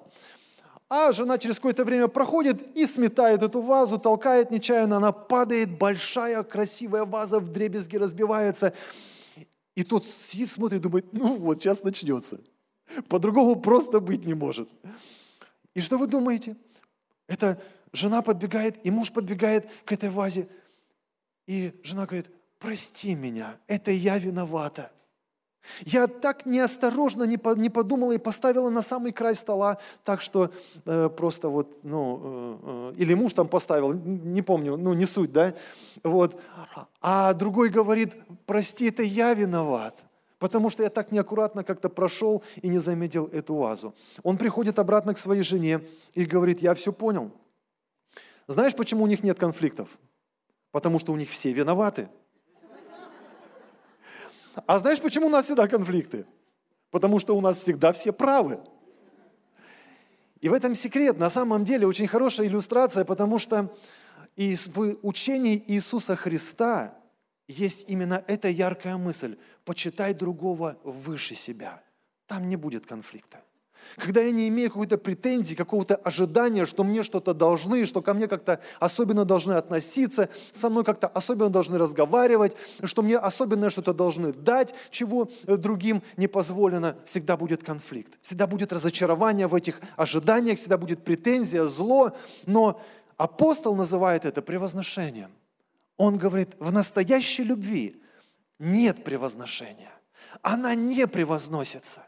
а 0.90 1.12
жена 1.12 1.38
через 1.38 1.56
какое-то 1.56 1.86
время 1.86 2.08
проходит 2.08 2.76
и 2.76 2.86
сметает 2.86 3.42
эту 3.42 3.62
вазу, 3.62 3.98
толкает 3.98 4.52
нечаянно, 4.52 4.98
она 4.98 5.12
падает, 5.12 5.78
большая 5.78 6.44
красивая 6.44 7.06
ваза 7.06 7.40
в 7.40 7.50
дребезги 7.50 7.98
разбивается. 7.98 8.74
И 9.76 9.84
тот 9.84 10.06
сидит, 10.06 10.52
смотрит, 10.52 10.82
думает, 10.82 11.12
ну 11.12 11.36
вот 11.36 11.60
сейчас 11.60 11.84
начнется. 11.84 12.40
По-другому 13.10 13.56
просто 13.56 14.00
быть 14.00 14.26
не 14.26 14.36
может. 14.36 14.70
И 15.74 15.80
что 15.80 15.98
вы 15.98 16.08
думаете? 16.08 16.56
Это 17.28 17.62
жена 17.92 18.22
подбегает, 18.22 18.78
и 18.86 18.92
муж 18.92 19.12
подбегает 19.12 19.70
к 19.86 19.92
этой 19.92 20.10
вазе. 20.10 20.48
И 21.48 21.74
жена 21.84 22.06
говорит, 22.06 22.30
прости 22.60 23.16
меня, 23.16 23.58
это 23.68 23.92
я 23.92 24.18
виновата. 24.18 24.92
Я 25.86 26.08
так 26.08 26.46
неосторожно 26.46 27.24
не 27.24 27.70
подумала 27.70 28.12
и 28.12 28.18
поставила 28.18 28.70
на 28.70 28.82
самый 28.82 29.14
край 29.14 29.34
стола, 29.34 29.78
так 30.04 30.20
что 30.20 30.52
э, 30.86 31.10
просто 31.10 31.48
вот, 31.48 31.80
ну, 31.84 32.20
э, 32.22 32.58
э, 32.64 32.94
или 32.98 33.14
муж 33.14 33.34
там 33.34 33.48
поставил, 33.48 33.94
не 33.94 34.42
помню, 34.42 34.76
ну, 34.76 34.94
не 34.94 35.06
суть, 35.06 35.32
да, 35.32 35.54
вот. 36.04 36.40
А 37.02 37.34
другой 37.34 37.70
говорит, 37.70 38.14
прости, 38.46 38.88
это 38.90 39.04
я 39.04 39.34
виноват, 39.34 39.98
потому 40.44 40.70
что 40.70 40.84
я 40.84 40.90
так 40.90 41.14
неаккуратно 41.14 41.64
как-то 41.64 41.88
прошел 41.88 42.44
и 42.62 42.68
не 42.68 42.78
заметил 42.78 43.28
эту 43.28 43.56
вазу. 43.56 43.96
Он 44.24 44.38
приходит 44.38 44.78
обратно 44.78 45.14
к 45.14 45.18
своей 45.18 45.42
жене 45.42 45.80
и 46.16 46.26
говорит, 46.26 46.62
я 46.62 46.74
все 46.74 46.92
понял. 46.92 47.32
Знаешь, 48.48 48.76
почему 48.76 49.06
у 49.06 49.08
них 49.08 49.24
нет 49.24 49.40
конфликтов? 49.40 49.88
Потому 50.72 51.00
что 51.00 51.14
у 51.14 51.16
них 51.16 51.30
все 51.30 51.54
виноваты– 51.54 52.10
а 54.68 54.78
знаешь, 54.80 55.00
почему 55.00 55.28
у 55.28 55.30
нас 55.30 55.46
всегда 55.46 55.66
конфликты? 55.68 56.26
Потому 56.92 57.20
что 57.20 57.38
у 57.38 57.42
нас 57.42 57.58
всегда 57.58 57.94
все 57.94 58.12
правы. 58.12 58.60
И 60.42 60.50
в 60.50 60.54
этом 60.54 60.76
секрет, 60.76 61.18
на 61.18 61.30
самом 61.30 61.64
деле, 61.64 61.88
очень 61.88 62.06
хорошая 62.06 62.48
иллюстрация, 62.48 63.06
потому 63.06 63.40
что 63.40 63.74
в 64.36 64.98
учении 65.04 65.64
Иисуса 65.68 66.18
Христа 66.18 66.96
есть 67.48 67.86
именно 67.88 68.24
эта 68.28 68.50
яркая 68.50 68.98
мысль– 68.98 69.38
почитай 69.66 70.14
другого 70.14 70.78
выше 70.84 71.36
себя. 71.36 71.82
Там 72.28 72.50
не 72.50 72.56
будет 72.56 72.86
конфликта. 72.86 73.42
Когда 73.98 74.22
я 74.22 74.32
не 74.32 74.48
имею 74.48 74.70
какой-то 74.70 74.98
претензии, 74.98 75.56
какого-то 75.56 75.96
ожидания, 75.96 76.66
что 76.66 76.84
мне 76.84 77.04
что-то 77.04 77.34
должны, 77.34 77.86
что 77.86 78.02
ко 78.02 78.14
мне 78.14 78.28
как-то 78.28 78.62
особенно 78.80 79.26
должны 79.26 79.54
относиться, 79.54 80.30
со 80.54 80.70
мной 80.70 80.84
как-то 80.84 81.08
особенно 81.08 81.50
должны 81.50 81.78
разговаривать, 81.78 82.56
что 82.84 83.02
мне 83.02 83.18
особенно 83.18 83.70
что-то 83.70 83.94
должны 83.94 84.32
дать, 84.32 84.74
чего 84.90 85.30
другим 85.44 86.02
не 86.18 86.28
позволено, 86.28 86.96
всегда 87.06 87.38
будет 87.38 87.64
конфликт, 87.64 88.14
всегда 88.22 88.48
будет 88.48 88.72
разочарование 88.72 89.48
в 89.48 89.56
этих 89.56 89.82
ожиданиях, 89.96 90.58
всегда 90.60 90.78
будет 90.78 91.04
претензия, 91.04 91.66
зло. 91.66 92.16
Но 92.46 92.82
апостол 93.18 93.76
называет 93.76 94.26
это 94.26 94.42
превозношением. 94.42 95.32
Он 95.98 96.18
говорит, 96.18 96.56
в 96.60 96.72
настоящей 96.72 97.44
любви 97.44 98.02
нет 98.60 99.04
превозношения. 99.04 99.92
Она 100.42 100.76
не 100.76 101.08
превозносится. 101.08 102.08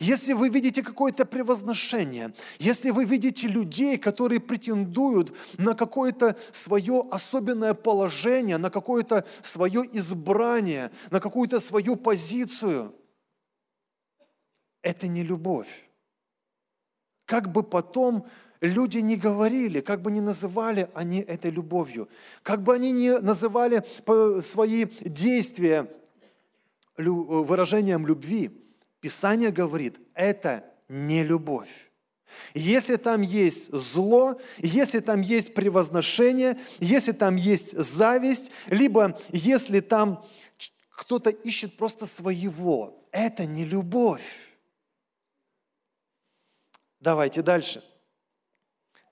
Если 0.00 0.32
вы 0.32 0.48
видите 0.48 0.82
какое-то 0.82 1.24
превозношение, 1.24 2.34
если 2.58 2.90
вы 2.90 3.04
видите 3.04 3.46
людей, 3.46 3.98
которые 3.98 4.40
претендуют 4.40 5.36
на 5.58 5.74
какое-то 5.74 6.36
свое 6.50 7.06
особенное 7.10 7.74
положение, 7.74 8.58
на 8.58 8.70
какое-то 8.70 9.26
свое 9.42 9.82
избрание, 9.92 10.90
на 11.10 11.20
какую-то 11.20 11.60
свою 11.60 11.96
позицию, 11.96 12.94
это 14.82 15.06
не 15.06 15.22
любовь. 15.22 15.84
Как 17.26 17.52
бы 17.52 17.62
потом 17.62 18.26
люди 18.60 18.98
не 18.98 19.16
говорили, 19.16 19.80
как 19.80 20.02
бы 20.02 20.10
не 20.10 20.20
называли 20.20 20.88
они 20.94 21.20
это 21.20 21.48
любовью, 21.48 22.08
как 22.42 22.62
бы 22.62 22.74
они 22.74 22.92
не 22.92 23.18
называли 23.18 23.84
свои 24.40 24.86
действия 25.00 25.90
выражением 26.96 28.06
любви– 28.06 28.50
Писание 29.00 29.50
говорит, 29.50 30.00
это 30.14 30.64
не 30.88 31.22
любовь. 31.22 31.90
Если 32.52 32.96
там 32.96 33.22
есть 33.22 33.72
зло, 33.72 34.40
если 34.58 35.00
там 35.00 35.20
есть 35.20 35.54
превозношение, 35.54 36.58
если 36.78 37.12
там 37.12 37.36
есть 37.36 37.76
зависть, 37.78 38.50
либо 38.66 39.18
если 39.30 39.80
там 39.80 40.24
кто-то 40.90 41.30
ищет 41.30 41.76
просто 41.76 42.06
своего, 42.06 43.08
это 43.12 43.46
не 43.46 43.64
любовь. 43.64 44.36
Давайте 47.00 47.42
дальше. 47.42 47.82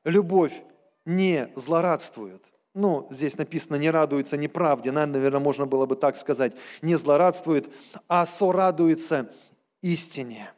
Любовь 0.06 0.62
не 1.04 1.48
злорадствует. 1.56 2.40
Ну, 2.74 3.08
здесь 3.10 3.36
написано, 3.36 3.74
не 3.74 3.90
радуется 3.90 4.36
неправде, 4.36 4.92
наверное, 4.92 5.40
можно 5.40 5.66
было 5.66 5.84
бы 5.84 5.96
так 5.96 6.14
сказать, 6.14 6.52
не 6.80 6.94
злорадствует, 6.94 7.68
а 8.06 8.24
сорадуется 8.24 9.28
истине. 9.82 10.52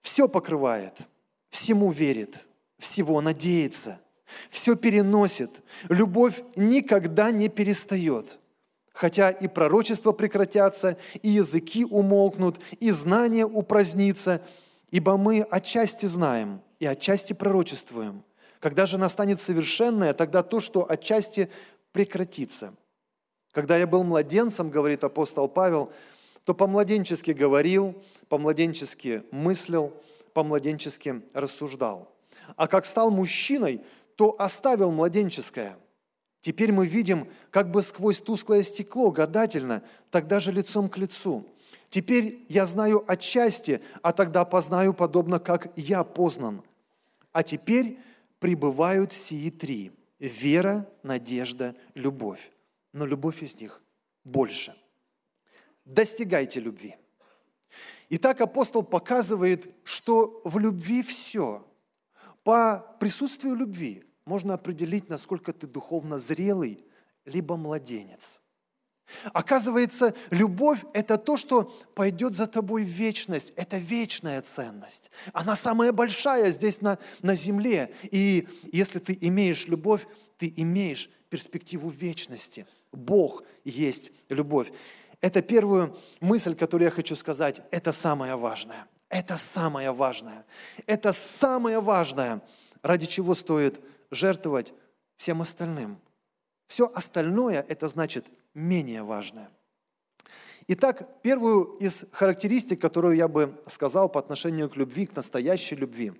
Все 0.00 0.28
покрывает, 0.28 0.96
всему 1.48 1.90
верит, 1.90 2.46
всего 2.78 3.20
надеется, 3.20 3.98
все 4.48 4.76
переносит. 4.76 5.50
Любовь 5.88 6.40
никогда 6.54 7.32
не 7.32 7.48
перестает. 7.48 8.38
Хотя 8.92 9.30
и 9.30 9.48
пророчества 9.48 10.12
прекратятся, 10.12 10.98
и 11.20 11.30
языки 11.30 11.84
умолкнут, 11.84 12.60
и 12.78 12.92
знания 12.92 13.44
упразднится, 13.44 14.40
ибо 14.92 15.16
мы 15.16 15.42
отчасти 15.42 16.06
знаем 16.06 16.60
и 16.78 16.86
отчасти 16.86 17.32
пророчествуем. 17.32 18.24
Когда 18.60 18.86
же 18.86 18.98
настанет 18.98 19.40
совершенное, 19.40 20.12
тогда 20.12 20.42
то, 20.42 20.60
что 20.60 20.90
отчасти 20.90 21.50
прекратится– 21.92 22.74
Когда 23.54 23.78
я 23.78 23.86
был 23.86 24.02
младенцем, 24.02 24.68
говорит 24.68 25.04
апостол 25.04 25.46
Павел, 25.46 25.92
то 26.44 26.54
по-младенчески 26.54 27.30
говорил, 27.30 27.94
по-младенчески 28.28 29.22
мыслил, 29.30 29.94
по-младенчески 30.32 31.22
рассуждал. 31.32 32.12
А 32.56 32.66
как 32.66 32.84
стал 32.84 33.12
мужчиной, 33.12 33.80
то 34.16 34.34
оставил 34.40 34.90
младенческое. 34.90 35.78
Теперь 36.40 36.72
мы 36.72 36.84
видим 36.86 37.28
как 37.50 37.70
бы 37.70 37.80
сквозь 37.80 38.18
тусклое 38.18 38.62
стекло, 38.62 39.12
гадательно, 39.12 39.84
тогда 40.10 40.40
же 40.40 40.50
лицом 40.50 40.88
к 40.88 40.98
лицу. 40.98 41.46
Теперь 41.94 42.44
я 42.48 42.66
знаю 42.66 43.04
отчасти, 43.06 43.80
а 44.02 44.12
тогда 44.12 44.44
познаю 44.44 44.94
подобно, 44.94 45.38
как 45.38 45.72
я 45.76 46.02
познан. 46.02 46.64
А 47.30 47.44
теперь 47.44 48.00
пребывают 48.40 49.12
сии 49.12 49.48
три– 49.48 49.92
вера, 50.18 50.88
надежда, 51.04 51.76
любовь 51.94 52.50
но 52.94 53.06
любовь 53.06 53.42
из 53.42 53.60
них 53.60 53.80
больше. 54.24 54.74
Достигайте 55.84 56.58
любви. 56.58 56.96
Итак, 58.08 58.40
апостол 58.40 58.82
показывает, 58.82 59.72
что 59.84 60.40
в 60.44 60.58
любви 60.58 61.02
все. 61.02 61.64
По 62.44 62.96
присутствию 63.00 63.54
любви 63.54 64.04
можно 64.24 64.54
определить, 64.54 65.08
насколько 65.08 65.52
ты 65.52 65.68
духовно 65.68 66.18
зрелый, 66.18 66.84
либо 67.24 67.56
младенец. 67.56 68.40
Оказывается, 69.32 70.14
любовь– 70.30 70.80
это 70.92 71.16
то, 71.16 71.36
что 71.36 71.64
пойдет 71.94 72.34
за 72.34 72.46
тобой 72.46 72.84
в 72.84 72.88
вечность. 72.88 73.52
Это 73.56 73.76
вечная 73.76 74.40
ценность. 74.42 75.10
Она 75.32 75.56
самая 75.56 75.92
большая 75.92 76.50
здесь 76.50 76.80
на, 76.80 76.98
на 77.22 77.34
земле. 77.34 77.94
И 78.10 78.48
если 78.72 78.98
ты 78.98 79.16
имеешь 79.20 79.66
любовь, 79.66 80.06
ты 80.38 80.52
имеешь 80.56 81.10
перспективу 81.28 81.90
вечности– 81.90 82.66
Бог 82.94 83.42
есть 83.64 84.12
любовь. 84.28 84.72
Это 85.20 85.42
первую 85.42 85.96
мысль, 86.20 86.54
которую 86.54 86.86
я 86.86 86.90
хочу 86.90 87.16
сказать. 87.16 87.60
Это 87.70 87.92
самое 87.92 88.36
важное. 88.36 88.86
Это 89.08 89.36
самое 89.36 89.92
важное. 89.92 90.44
Это 90.86 91.12
самое 91.12 91.80
важное, 91.80 92.42
ради 92.82 93.06
чего 93.06 93.34
стоит 93.34 93.80
жертвовать 94.10 94.72
всем 95.16 95.40
остальным. 95.40 96.00
Все 96.66 96.90
остальное– 96.94 97.64
это 97.68 97.88
значит 97.88 98.26
менее 98.54 99.02
важное. 99.02 99.50
Итак, 100.66 101.20
первую 101.22 101.76
из 101.80 102.06
характеристик, 102.12 102.80
которую 102.80 103.16
я 103.16 103.28
бы 103.28 103.62
сказал 103.66 104.08
по 104.08 104.18
отношению 104.18 104.70
к 104.70 104.76
любви, 104.76 105.06
к 105.06 105.14
настоящей 105.14 105.76
любви, 105.76 106.12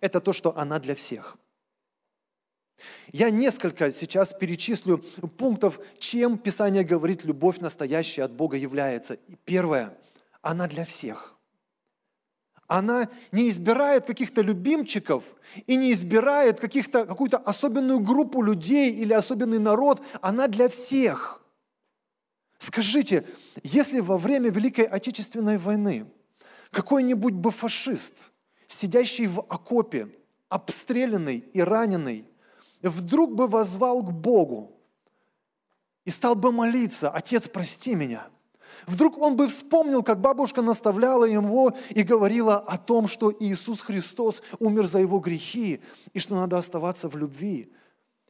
это 0.00 0.20
то, 0.20 0.32
что 0.32 0.56
она 0.56 0.78
для 0.78 0.94
всех– 0.94 1.36
я 3.12 3.30
несколько 3.30 3.90
сейчас 3.90 4.32
перечислю 4.32 4.98
пунктов, 5.36 5.80
чем 5.98 6.38
Писание 6.38 6.84
говорит, 6.84 7.24
любовь 7.24 7.58
настоящая 7.58 8.24
от 8.24 8.32
Бога 8.32 8.56
является. 8.56 9.18
Первое, 9.44 9.96
она 10.42 10.68
для 10.68 10.84
всех. 10.84 11.34
Она 12.66 13.08
не 13.32 13.48
избирает 13.48 14.04
каких-то 14.04 14.42
любимчиков 14.42 15.24
и 15.66 15.76
не 15.76 15.92
избирает 15.92 16.60
каких-то, 16.60 17.06
какую-то 17.06 17.38
особенную 17.38 17.98
группу 18.00 18.42
людей 18.42 18.92
или 18.92 19.14
особенный 19.14 19.58
народ. 19.58 20.02
Она 20.20 20.48
для 20.48 20.68
всех. 20.68 21.42
Скажите, 22.58 23.24
если 23.62 24.00
во 24.00 24.18
время 24.18 24.50
Великой 24.50 24.84
Отечественной 24.84 25.58
войны 25.58 26.06
какой-нибудь 26.70 27.34
бы 27.34 27.50
фашист, 27.50 28.32
сидящий 28.66 29.26
в 29.26 29.40
окопе, 29.40 30.08
обстрелянный 30.48 31.38
и 31.38 31.60
раненый, 31.60 32.26
вдруг 32.82 33.34
бы 33.34 33.46
возвал 33.46 34.02
к 34.02 34.12
Богу 34.12 34.72
и 36.04 36.10
стал 36.10 36.34
бы 36.34 36.52
молиться, 36.52 37.10
«Отец, 37.10 37.48
прости 37.48 37.94
меня», 37.94 38.28
Вдруг 38.86 39.18
он 39.18 39.36
бы 39.36 39.48
вспомнил, 39.48 40.02
как 40.02 40.20
бабушка 40.20 40.62
наставляла 40.62 41.24
его 41.24 41.76
и 41.90 42.02
говорила 42.02 42.56
о 42.56 42.78
том, 42.78 43.06
что 43.06 43.34
Иисус 43.38 43.82
Христос 43.82 44.42
умер 44.58 44.86
за 44.86 45.00
его 45.00 45.18
грехи 45.18 45.82
и 46.12 46.18
что 46.18 46.36
надо 46.36 46.56
оставаться 46.56 47.08
в 47.08 47.16
любви. 47.16 47.70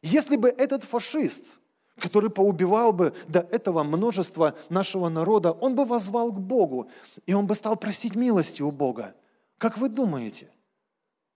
Если 0.03 0.37
бы 0.37 0.49
этот 0.49 0.85
фашист, 0.85 1.61
который 2.01 2.31
поубивал 2.31 2.93
бы 2.93 3.13
до 3.27 3.41
этого 3.41 3.83
множество 3.83 4.57
нашего 4.69 5.09
народа, 5.09 5.53
он 5.53 5.75
бы 5.75 5.85
возвал 5.85 6.33
к 6.33 6.39
Богу, 6.39 6.89
и 7.27 7.35
он 7.35 7.47
бы 7.47 7.55
стал 7.55 7.77
просить 7.77 8.15
милости 8.15 8.63
у 8.63 8.71
Бога. 8.71 9.15
Как 9.59 9.79
вы 9.79 9.89
думаете, 9.89 10.51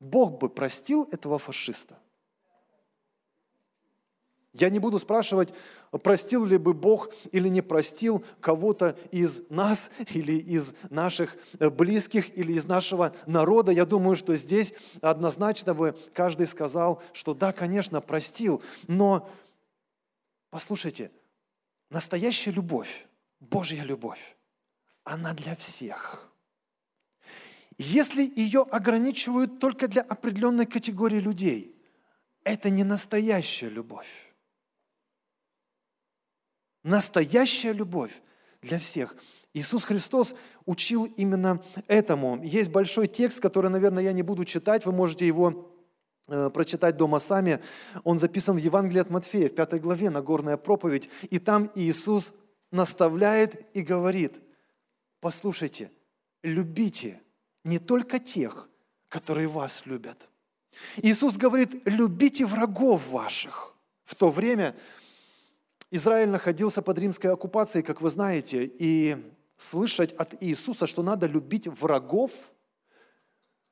Бог 0.01 0.39
бы 0.39 0.49
простил 0.49 1.09
этого 1.11 1.39
фашиста? 1.39 1.97
Я 4.55 4.69
не 4.69 4.79
буду 4.79 4.99
спрашивать, 4.99 5.49
простил 6.03 6.45
ли 6.45 6.59
бы 6.59 6.75
Бог 6.75 7.11
или 7.31 7.49
не 7.49 7.63
простил 7.63 8.23
кого-то 8.41 8.99
из 9.11 9.49
нас 9.49 9.91
или 10.13 10.35
из 10.35 10.75
наших 10.91 11.39
э, 11.59 11.71
близких 11.71 12.37
или 12.37 12.53
из 12.53 12.67
нашего 12.67 13.15
народа. 13.27 13.73
Я 13.73 13.87
думаю, 13.87 14.15
что 14.15 14.37
здесь 14.37 14.75
однозначно 15.01 15.73
бы 15.73 15.97
каждый 16.13 16.47
сказал, 16.47 17.03
что 17.15 17.33
да, 17.33 17.53
конечно, 17.53 18.03
простил. 18.03 18.63
Но 18.89 19.27
послушайте, 20.53 21.11
настоящая 21.89 22.51
любовь, 22.51 23.07
Божья 23.41 23.83
любовь, 23.83 24.37
она 25.03 25.33
для 25.33 25.57
всех. 25.57 26.31
Если 27.79 28.31
ее 28.37 28.61
ограничивают 28.61 29.59
только 29.59 29.89
для 29.89 30.03
определенной 30.03 30.67
категории 30.67 31.21
людей, 31.21 31.75
это 32.45 32.69
не 32.69 32.85
настоящая 32.85 33.71
любовь. 33.71 34.31
Настоящая 36.85 37.73
любовь 37.73 38.13
для 38.61 38.79
всех. 38.79 39.17
Иисус 39.55 39.85
Христос 39.85 40.35
учил 40.67 41.07
именно 41.17 41.65
этому. 41.87 42.43
Есть 42.43 42.71
большой 42.71 43.07
текст, 43.09 43.41
который, 43.41 43.71
наверное, 43.71 44.03
я 44.03 44.13
не 44.13 44.23
буду 44.23 44.45
читать, 44.45 44.85
вы 44.85 44.93
можете 44.93 45.27
его 45.27 45.72
прочитать 46.27 46.97
дома 46.97 47.19
сами. 47.19 47.63
Он 48.05 48.19
записан 48.19 48.57
в 48.57 48.59
Евангелии 48.59 49.01
от 49.01 49.11
Матфея, 49.11 49.49
в 49.49 49.55
пятой 49.55 49.81
главе, 49.81 50.11
Нагорная 50.11 50.57
проповедь. 50.57 51.11
И 51.31 51.39
там 51.39 51.71
Иисус 51.75 52.35
наставляет 52.71 53.67
и 53.77 53.83
говорит, 53.83 54.41
послушайте, 55.21 55.91
любите 56.43 57.21
не 57.65 57.79
только 57.79 58.19
тех, 58.19 58.69
которые 59.09 59.47
вас 59.47 59.83
любят. 59.85 60.29
Иисус 60.97 61.37
говорит, 61.37 61.83
любите 61.85 62.47
врагов 62.47 63.09
ваших. 63.09 63.75
В 64.05 64.15
то 64.15 64.31
время 64.31 64.75
Израиль 65.91 66.31
находился 66.31 66.81
под 66.83 66.99
римской 66.99 67.31
оккупацией, 67.31 67.85
как 67.85 68.01
вы 68.01 68.09
знаете, 68.09 68.65
и 68.65 69.17
слышать 69.57 70.13
от 70.15 70.43
Иисуса, 70.43 70.87
что 70.87 71.03
надо 71.03 71.27
любить 71.27 71.67
врагов, 71.67 72.33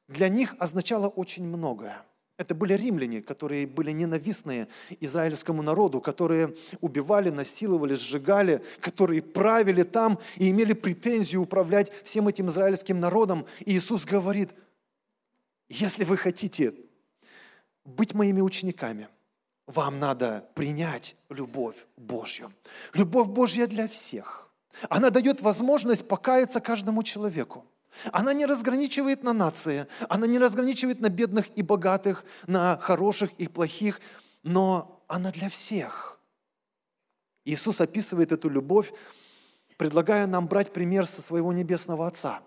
для 0.08 0.28
них 0.28 0.54
означало 0.58 1.08
очень 1.08 1.44
многое. 1.44 2.04
Это 2.40 2.54
были 2.54 2.72
римляне, 2.72 3.20
которые 3.20 3.66
были 3.66 3.90
ненавистные 3.90 4.66
израильскому 4.98 5.60
народу, 5.60 6.00
которые 6.00 6.56
убивали, 6.80 7.28
насиловали, 7.28 7.92
сжигали, 7.92 8.64
которые 8.80 9.20
правили 9.20 9.82
там 9.82 10.18
и 10.36 10.48
имели 10.48 10.72
претензию 10.72 11.42
управлять 11.42 11.92
всем 12.02 12.28
этим 12.28 12.46
израильским 12.46 12.98
народом. 12.98 13.44
И 13.66 13.76
Иисус 13.76 14.06
говорит, 14.06 14.54
если 15.68 16.04
вы 16.04 16.16
хотите 16.16 16.72
быть 17.84 18.14
моими 18.14 18.40
учениками– 18.40 19.08
вам 19.66 20.00
надо 20.00 20.48
принять 20.54 21.14
любовь 21.28 21.86
Божью. 21.96 22.52
Любовь 22.92 23.28
Божья 23.28 23.68
для 23.68 23.86
всех. 23.86 24.50
Она 24.88 25.10
дает 25.10 25.42
возможность 25.42 26.08
покаяться 26.08 26.60
каждому 26.60 27.04
человеку. 27.04 27.64
Она 28.12 28.32
не 28.32 28.46
разграничивает 28.46 29.22
на 29.22 29.32
нации, 29.32 29.86
она 30.08 30.26
не 30.26 30.38
разграничивает 30.38 31.00
на 31.00 31.08
бедных 31.08 31.46
и 31.56 31.62
богатых, 31.62 32.24
на 32.46 32.78
хороших 32.78 33.32
и 33.38 33.48
плохих, 33.48 34.00
но 34.42 35.02
она 35.08 35.30
для 35.30 35.48
всех. 35.48 36.20
Иисус 37.44 37.80
описывает 37.80 38.32
эту 38.32 38.48
любовь, 38.48 38.92
предлагая 39.76 40.26
нам 40.26 40.46
брать 40.46 40.72
пример 40.72 41.06
со 41.06 41.22
своего 41.22 41.52
Небесного 41.52 42.06
Отца. 42.06 42.42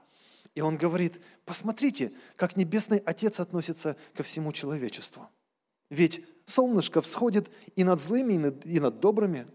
И 0.56 0.62
Он 0.62 0.78
говорит, 0.78 1.20
посмотрите, 1.46 2.12
как 2.36 2.56
Небесный 2.56 3.00
Отец 3.00 3.40
относится 3.40 3.98
ко 4.14 4.24
всему 4.24 4.52
человечеству. 4.52 5.30
Ведь 5.90 6.26
солнышко 6.46 7.02
всходит 7.02 7.52
и 7.76 7.84
над 7.84 8.02
злыми, 8.02 8.34
и 8.34 8.38
над, 8.38 8.66
и 8.66 8.80
над 8.80 9.00
добрыми. 9.00 9.48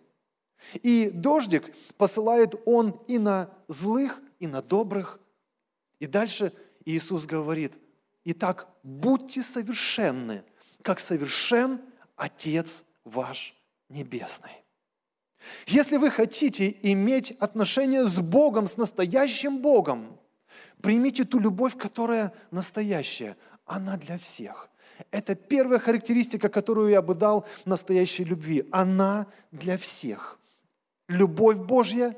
И 0.82 1.10
дождик 1.10 1.74
посылает 1.96 2.54
он 2.66 3.00
и 3.06 3.18
на 3.18 3.50
злых, 3.68 4.20
и 4.40 4.46
на 4.46 4.60
добрых. 4.60 5.20
И 6.00 6.06
дальше 6.06 6.52
Иисус 6.84 7.26
говорит, 7.26 7.74
итак, 8.24 8.68
будьте 8.82 9.42
совершенны, 9.42 10.44
как 10.82 11.00
совершен 11.00 11.80
Отец 12.16 12.84
ваш 13.04 13.54
Небесный. 13.88 14.64
Если 15.66 15.96
вы 15.96 16.10
хотите 16.10 16.76
иметь 16.82 17.30
отношения 17.32 18.04
с 18.04 18.20
Богом, 18.20 18.66
с 18.66 18.76
настоящим 18.76 19.58
Богом, 19.60 20.18
примите 20.82 21.24
ту 21.24 21.38
любовь, 21.38 21.76
которая 21.76 22.32
настоящая. 22.50 23.36
Она 23.64 23.96
для 23.96 24.18
всех. 24.18 24.68
Это 25.10 25.34
первая 25.34 25.78
характеристика, 25.78 26.48
которую 26.48 26.90
я 26.90 27.02
бы 27.02 27.14
дал 27.14 27.46
настоящей 27.64 28.24
любви. 28.24 28.66
Она 28.72 29.26
для 29.52 29.78
всех. 29.78 30.38
Любовь 31.08 31.58
Божья 31.58 32.16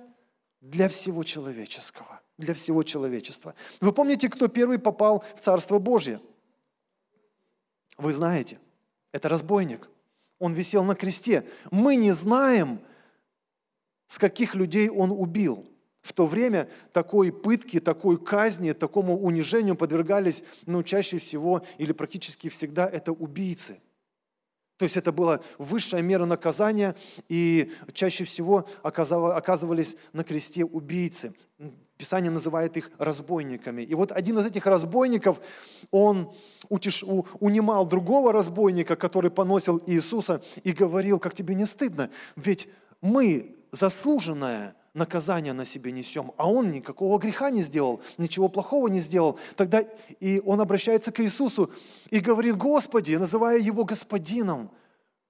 для 0.60 0.88
всего 0.88 1.22
человеческого, 1.24 2.19
для 2.40 2.54
всего 2.54 2.82
человечества. 2.82 3.54
Вы 3.80 3.92
помните, 3.92 4.28
кто 4.28 4.48
первый 4.48 4.78
попал 4.78 5.24
в 5.36 5.40
Царство 5.40 5.78
Божье? 5.78 6.20
Вы 7.96 8.12
знаете, 8.12 8.58
это 9.12 9.28
разбойник. 9.28 9.88
Он 10.38 10.54
висел 10.54 10.82
на 10.82 10.94
кресте. 10.94 11.46
Мы 11.70 11.96
не 11.96 12.12
знаем, 12.12 12.80
с 14.06 14.18
каких 14.18 14.54
людей 14.54 14.88
он 14.88 15.12
убил. 15.12 15.66
В 16.00 16.14
то 16.14 16.26
время 16.26 16.68
такой 16.92 17.30
пытки, 17.30 17.78
такой 17.78 18.18
казни, 18.18 18.72
такому 18.72 19.18
унижению 19.18 19.76
подвергались, 19.76 20.42
ну, 20.64 20.82
чаще 20.82 21.18
всего 21.18 21.62
или 21.76 21.92
практически 21.92 22.48
всегда 22.48 22.88
это 22.88 23.12
убийцы. 23.12 23.80
То 24.80 24.84
есть 24.84 24.96
это 24.96 25.12
была 25.12 25.40
высшая 25.58 26.00
мера 26.00 26.24
наказания, 26.24 26.96
и 27.28 27.70
чаще 27.92 28.24
всего 28.24 28.66
оказывались 28.82 29.94
на 30.14 30.24
кресте 30.24 30.64
убийцы. 30.64 31.34
Писание 31.98 32.30
называет 32.30 32.78
их 32.78 32.90
разбойниками. 32.96 33.82
И 33.82 33.94
вот 33.94 34.10
один 34.10 34.38
из 34.38 34.46
этих 34.46 34.64
разбойников, 34.66 35.38
он 35.90 36.32
утеш, 36.70 37.02
у, 37.02 37.26
унимал 37.40 37.84
другого 37.84 38.32
разбойника, 38.32 38.96
который 38.96 39.30
поносил 39.30 39.82
Иисуса, 39.84 40.40
и 40.64 40.72
говорил, 40.72 41.18
как 41.18 41.34
тебе 41.34 41.54
не 41.54 41.66
стыдно, 41.66 42.08
ведь 42.34 42.66
мы 43.02 43.56
заслуженное 43.72 44.74
наказание 44.94 45.52
на 45.52 45.64
себе 45.64 45.92
несем, 45.92 46.32
а 46.36 46.50
он 46.50 46.70
никакого 46.70 47.18
греха 47.18 47.50
не 47.50 47.62
сделал, 47.62 48.00
ничего 48.18 48.48
плохого 48.48 48.88
не 48.88 49.00
сделал. 49.00 49.38
Тогда 49.56 49.84
и 50.20 50.42
он 50.44 50.60
обращается 50.60 51.12
к 51.12 51.20
Иисусу 51.20 51.72
и 52.10 52.20
говорит, 52.20 52.56
Господи, 52.56 53.14
называя 53.14 53.58
его 53.58 53.84
господином, 53.84 54.70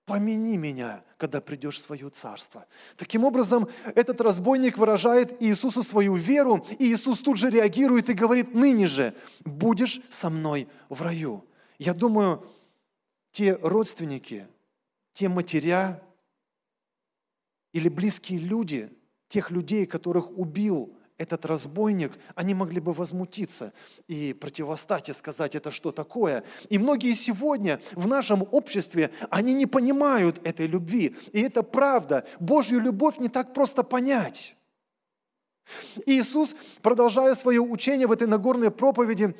помяни 0.06 0.56
меня, 0.56 1.04
когда 1.18 1.40
придешь 1.40 1.78
в 1.78 1.84
свое 1.84 2.10
царство. 2.10 2.66
Таким 2.96 3.24
образом, 3.24 3.68
этот 3.94 4.20
разбойник 4.20 4.78
выражает 4.78 5.40
Иисусу 5.40 5.82
свою 5.82 6.14
веру, 6.16 6.66
и 6.78 6.92
Иисус 6.92 7.20
тут 7.20 7.36
же 7.36 7.50
реагирует 7.50 8.08
и 8.08 8.14
говорит, 8.14 8.54
ныне 8.54 8.86
же 8.86 9.14
будешь 9.44 10.00
со 10.08 10.30
мной 10.30 10.68
в 10.88 11.02
раю. 11.02 11.44
Я 11.78 11.94
думаю, 11.94 12.44
те 13.30 13.54
родственники, 13.62 14.48
те 15.12 15.28
матеря 15.28 16.02
или 17.72 17.88
близкие 17.88 18.40
люди, 18.40 18.90
тех 19.30 19.50
людей, 19.52 19.86
которых 19.86 20.36
убил 20.36 20.92
этот 21.16 21.46
разбойник, 21.46 22.18
они 22.34 22.52
могли 22.52 22.80
бы 22.80 22.92
возмутиться 22.92 23.72
и 24.08 24.32
противостать 24.32 25.08
и 25.08 25.12
сказать, 25.12 25.54
это 25.54 25.70
что 25.70 25.92
такое. 25.92 26.42
И 26.68 26.78
многие 26.78 27.14
сегодня 27.14 27.80
в 27.92 28.08
нашем 28.08 28.46
обществе, 28.50 29.10
они 29.30 29.54
не 29.54 29.66
понимают 29.66 30.40
этой 30.44 30.66
любви. 30.66 31.14
И 31.32 31.42
это 31.42 31.62
правда. 31.62 32.26
Божью 32.40 32.80
любовь 32.80 33.18
не 33.18 33.28
так 33.28 33.54
просто 33.54 33.84
понять. 33.84 34.56
Иисус, 36.06 36.56
продолжая 36.82 37.34
свое 37.34 37.60
учение 37.60 38.08
в 38.08 38.12
этой 38.12 38.26
Нагорной 38.26 38.72
проповеди, 38.72 39.36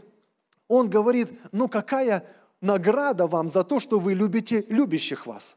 Он 0.68 0.88
говорит, 0.88 1.32
ну 1.50 1.66
какая 1.66 2.24
награда 2.60 3.26
вам 3.26 3.48
за 3.48 3.64
то, 3.64 3.80
что 3.80 3.98
вы 3.98 4.14
любите 4.14 4.64
любящих 4.68 5.26
вас? 5.26 5.56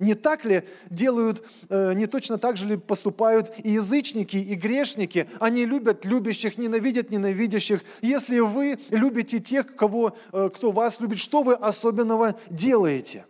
Не 0.00 0.14
так 0.14 0.46
ли 0.46 0.66
делают, 0.88 1.46
э, 1.68 1.92
не 1.92 2.06
точно 2.06 2.38
так 2.38 2.56
же 2.56 2.66
ли 2.66 2.76
поступают 2.78 3.52
и 3.62 3.72
язычники, 3.72 4.38
и 4.38 4.54
грешники? 4.54 5.28
Они 5.38 5.66
любят 5.66 6.06
любящих, 6.06 6.56
ненавидят 6.56 7.10
ненавидящих. 7.10 7.84
Если 8.00 8.40
вы 8.40 8.78
любите 8.88 9.40
тех, 9.40 9.76
кого, 9.76 10.16
э, 10.32 10.48
кто 10.54 10.70
вас 10.70 11.00
любит, 11.00 11.18
что 11.18 11.42
вы 11.42 11.52
особенного 11.52 12.34
делаете? 12.48 13.26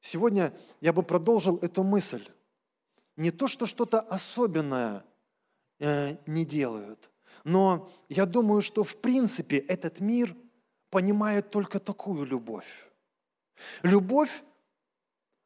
Сегодня 0.00 0.52
я 0.80 0.92
бы 0.92 1.04
продолжил 1.04 1.56
эту 1.62 1.84
мысль. 1.84 2.26
Не 3.16 3.30
то, 3.30 3.46
что 3.46 3.66
что-то 3.66 4.00
особенное 4.00 5.04
э, 5.78 6.16
не 6.26 6.44
делают, 6.44 7.12
но 7.44 7.92
я 8.08 8.26
думаю, 8.26 8.60
что 8.60 8.82
в 8.82 8.96
принципе 8.96 9.58
этот 9.58 10.00
мир 10.00 10.34
понимает 10.90 11.50
только 11.50 11.78
такую 11.78 12.24
любовь. 12.26 12.90
Любовь, 13.82 14.42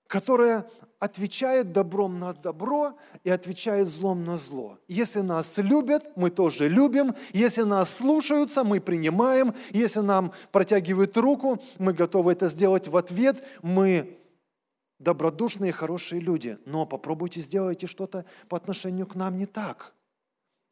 которая 0.08 0.68
отвечает 0.98 1.72
добром 1.72 2.18
на 2.18 2.32
добро 2.32 2.98
и 3.22 3.30
отвечает 3.30 3.86
злом 3.86 4.24
на 4.24 4.36
зло. 4.36 4.78
Если 4.88 5.20
нас 5.20 5.56
любят, 5.58 6.10
мы 6.16 6.30
тоже 6.30 6.68
любим. 6.68 7.14
Если 7.32 7.62
нас 7.62 7.94
слушаются, 7.94 8.64
мы 8.64 8.80
принимаем. 8.80 9.54
Если 9.70 10.00
нам 10.00 10.32
протягивают 10.50 11.16
руку, 11.16 11.62
мы 11.78 11.92
готовы 11.92 12.32
это 12.32 12.48
сделать 12.48 12.88
в 12.88 12.96
ответ. 12.96 13.44
Мы 13.62 14.18
добродушные, 14.98 15.70
хорошие 15.70 16.20
люди. 16.20 16.58
Но 16.64 16.84
попробуйте 16.84 17.40
сделайте 17.40 17.86
что-то 17.86 18.24
по 18.48 18.56
отношению 18.56 19.06
к 19.06 19.14
нам 19.14 19.36
не 19.36 19.46
так. 19.46 19.94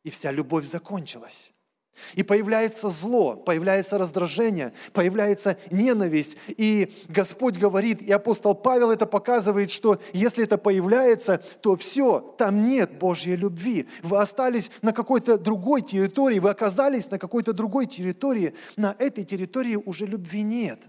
И 0.03 0.11
вся 0.11 0.33
любовь 0.33 0.65
закончилась. 0.65 1.53
И 2.15 2.23
появляется 2.23 2.89
зло, 2.89 3.37
появляется 3.37 3.99
раздражение, 3.99 4.73
появляется 4.93 5.59
ненависть. 5.71 6.37
И 6.49 6.93
Господь 7.09 7.57
говорит, 7.57 8.03
и 8.03 8.13
апостол 8.13 8.55
Павел 8.55 8.91
это 8.91 9.07
показывает, 9.07 9.71
что 9.71 10.01
если 10.13 10.45
это 10.45 10.59
появляется, 10.59 11.39
то 11.61 11.77
все, 11.77 12.21
там 12.39 12.67
нет 12.67 12.99
Божьей 12.99 13.37
любви. 13.37 13.89
Вы 14.03 14.19
остались 14.19 14.71
на 14.83 14.93
какой-то 14.93 15.39
другой 15.39 15.83
территории, 15.83 16.39
вы 16.39 16.51
оказались 16.51 17.11
на 17.11 17.19
какой-то 17.19 17.53
другой 17.53 17.87
территории. 17.87 18.55
На 18.77 18.95
этой 18.99 19.25
территории 19.25 19.77
уже 19.77 20.07
любви 20.07 20.43
нет. 20.43 20.81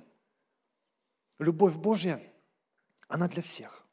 Любовь 1.39 1.76
Божья, 1.76 2.22
она 3.08 3.28
для 3.28 3.41
всех. 3.41 3.86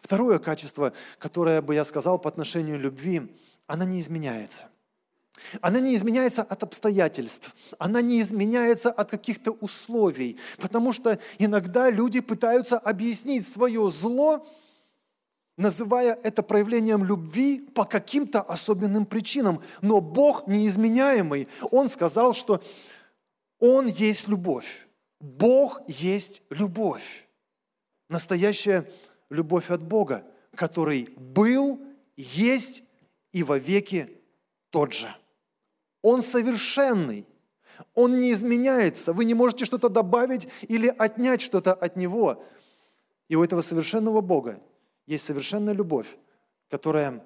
Второе 0.00 0.38
качество, 0.38 0.92
которое 1.18 1.62
бы 1.62 1.74
я 1.74 1.84
сказал 1.84 2.18
по 2.18 2.28
отношению 2.28 2.78
любви, 2.78 3.36
она 3.66 3.84
не 3.84 4.00
изменяется– 4.00 4.68
она 5.60 5.80
не 5.80 5.94
изменяется 5.94 6.42
от 6.42 6.62
обстоятельств, 6.62 7.54
она 7.78 8.00
не 8.00 8.20
изменяется 8.20 8.90
от 8.90 9.10
каких-то 9.10 9.52
условий, 9.52 10.38
потому 10.58 10.92
что 10.92 11.18
иногда 11.38 11.90
люди 11.90 12.20
пытаются 12.20 12.78
объяснить 12.78 13.46
свое 13.46 13.90
зло, 13.90 14.46
называя 15.56 16.18
это 16.22 16.42
проявлением 16.42 17.04
любви 17.04 17.60
по 17.60 17.84
каким-то 17.84 18.40
особенным 18.40 19.06
причинам. 19.06 19.62
Но 19.82 20.00
Бог 20.00 20.46
неизменяемый, 20.46 21.48
Он 21.70 21.88
сказал, 21.88 22.34
что 22.34 22.62
Он 23.58 23.86
есть 23.86 24.26
любовь. 24.26 24.86
Бог 25.20 25.82
есть 25.86 26.42
любовь. 26.48 27.28
Настоящая 28.08 28.90
любовь 29.28 29.70
от 29.70 29.82
Бога, 29.82 30.24
который 30.54 31.10
был, 31.16 31.80
есть 32.16 32.82
и 33.32 33.42
вовеки 33.42 34.18
тот 34.70 34.92
же. 34.92 35.14
Он 36.02 36.22
совершенный. 36.22 37.26
Он 37.94 38.18
не 38.18 38.32
изменяется. 38.32 39.12
Вы 39.12 39.24
не 39.24 39.34
можете 39.34 39.64
что-то 39.64 39.88
добавить 39.88 40.48
или 40.62 40.88
отнять 40.88 41.40
что-то 41.40 41.72
от 41.72 41.96
Него. 41.96 42.44
И 43.28 43.36
у 43.36 43.44
этого 43.44 43.60
совершенного 43.60 44.20
Бога 44.20 44.60
есть 45.06 45.24
совершенная 45.24 45.74
любовь, 45.74 46.16
которая 46.68 47.24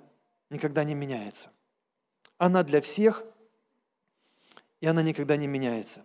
никогда 0.51 0.85
не 0.85 0.95
меняется. 0.95 1.51
Она 2.39 2.63
для 2.63 2.81
всех, 2.81 3.25
и 4.81 4.87
она 4.87 5.03
никогда 5.03 5.37
не 5.37 5.47
меняется. 5.47 6.03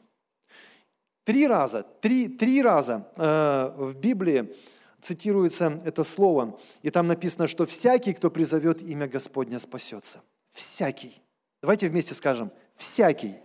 Три 1.23 1.47
раза, 1.47 1.83
три, 1.83 2.27
три 2.27 2.61
раза 2.61 3.07
э, 3.15 3.73
в 3.77 3.95
Библии 3.95 4.55
цитируется 5.01 5.79
это 5.85 6.03
слово, 6.03 6.59
и 6.81 6.89
там 6.89 7.07
написано, 7.07 7.47
что 7.47 7.65
всякий, 7.65 8.13
кто 8.13 8.31
призовет 8.31 8.81
имя 8.81 9.07
Господня, 9.07 9.59
спасется. 9.59 10.21
Всякий. 10.49 11.21
Давайте 11.61 11.89
вместе 11.89 12.13
скажем, 12.13 12.51
всякий. 12.75 13.35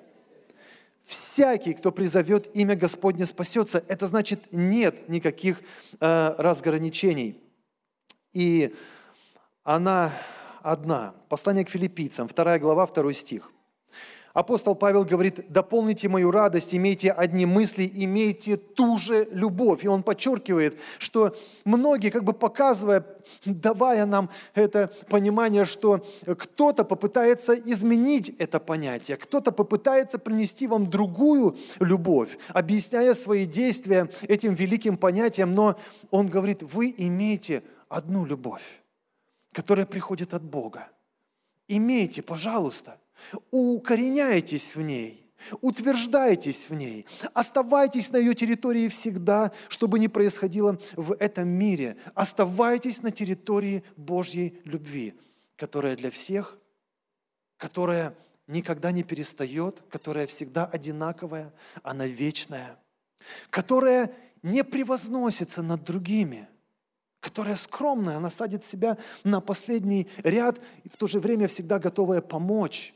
Всякий, 1.03 1.75
кто 1.75 1.93
призовет 1.93 2.55
имя 2.55 2.77
Господне, 2.77 3.27
спасется. 3.27 3.85
Это 3.89 4.07
значит, 4.07 4.53
нет 4.53 5.09
никаких 5.09 5.61
э, 6.01 6.35
разграничений. 6.39 7.39
И 8.33 8.75
она 9.65 10.13
одна. 10.63 11.15
Послание 11.29 11.65
к 11.65 11.71
филиппийцам, 11.71 12.27
вторая 12.27 12.59
глава, 12.59 12.87
второй 12.87 13.15
стих. 13.15 13.51
Апостол 14.35 14.75
Павел 14.75 15.05
говорит, 15.05 15.49
дополните 15.49 16.09
мою 16.09 16.33
радость, 16.33 16.75
имейте 16.75 17.13
одни 17.13 17.47
мысли, 17.47 17.89
имейте 17.95 18.57
ту 18.57 18.97
же 18.97 19.29
любовь. 19.31 19.85
И 19.85 19.89
он 19.89 20.03
подчеркивает, 20.03 20.77
что 20.99 21.37
многие, 21.65 22.11
как 22.11 22.25
бы 22.25 22.33
показывая, 22.33 23.07
давая 23.45 24.07
нам 24.07 24.29
это 24.55 24.93
понимание, 25.09 25.65
что 25.65 26.05
кто-то 26.27 26.83
попытается 26.83 27.55
изменить 27.55 28.35
это 28.41 28.59
понятие, 28.59 29.19
кто-то 29.19 29.53
попытается 29.53 30.19
принести 30.19 30.67
вам 30.67 30.91
другую 30.91 31.57
любовь, 31.79 32.37
объясняя 32.49 33.15
свои 33.15 33.47
действия 33.47 34.11
этим 34.23 34.55
великим 34.55 34.97
понятием, 34.97 35.55
но 35.55 35.79
он 36.11 36.27
говорит, 36.27 36.61
вы 36.65 36.93
имеете 36.99 37.63
одну 37.89 38.25
любовь, 38.25 38.83
которая 39.53 39.87
приходит 39.87 40.35
от 40.35 40.43
Бога. 40.43 40.89
Имейте, 41.69 42.21
пожалуйста, 42.21 42.99
укореняйтесь 43.51 44.75
в 44.75 44.81
ней, 44.81 45.25
Утверждайтесь 45.61 46.71
в 46.71 46.75
ней, 46.75 47.07
оставайтесь 47.35 48.11
на 48.11 48.17
ее 48.17 48.35
территории 48.35 48.89
всегда, 48.89 49.53
чтобы 49.69 49.99
не 49.99 50.09
происходило 50.09 50.79
в 50.97 51.15
этом 51.15 51.49
мире. 51.49 51.97
Оставайтесь 52.15 53.03
на 53.03 53.11
территории 53.11 53.85
Божьей 53.97 54.59
любви, 54.65 55.15
которая 55.57 55.97
для 55.97 56.11
всех, 56.11 56.59
которая 57.59 58.15
никогда 58.47 58.91
не 58.91 59.03
перестает, 59.03 59.83
которая 59.91 60.27
всегда 60.27 60.65
одинаковая, 60.65 61.53
она 61.83 62.07
вечная, 62.07 62.79
которая 63.51 64.13
не 64.43 64.65
превозносится 64.65 65.63
над 65.63 65.85
другими, 65.85 66.49
которая 67.21 67.57
скромная, 67.57 68.19
она 68.19 68.29
садит 68.29 68.65
себя 68.65 68.99
на 69.25 69.41
последний 69.41 70.09
ряд 70.23 70.61
и 70.85 70.89
в 70.89 70.97
то 70.97 71.07
же 71.07 71.21
время 71.21 71.49
всегда 71.49 71.79
готовая 71.79 72.21
помочь. 72.21 72.95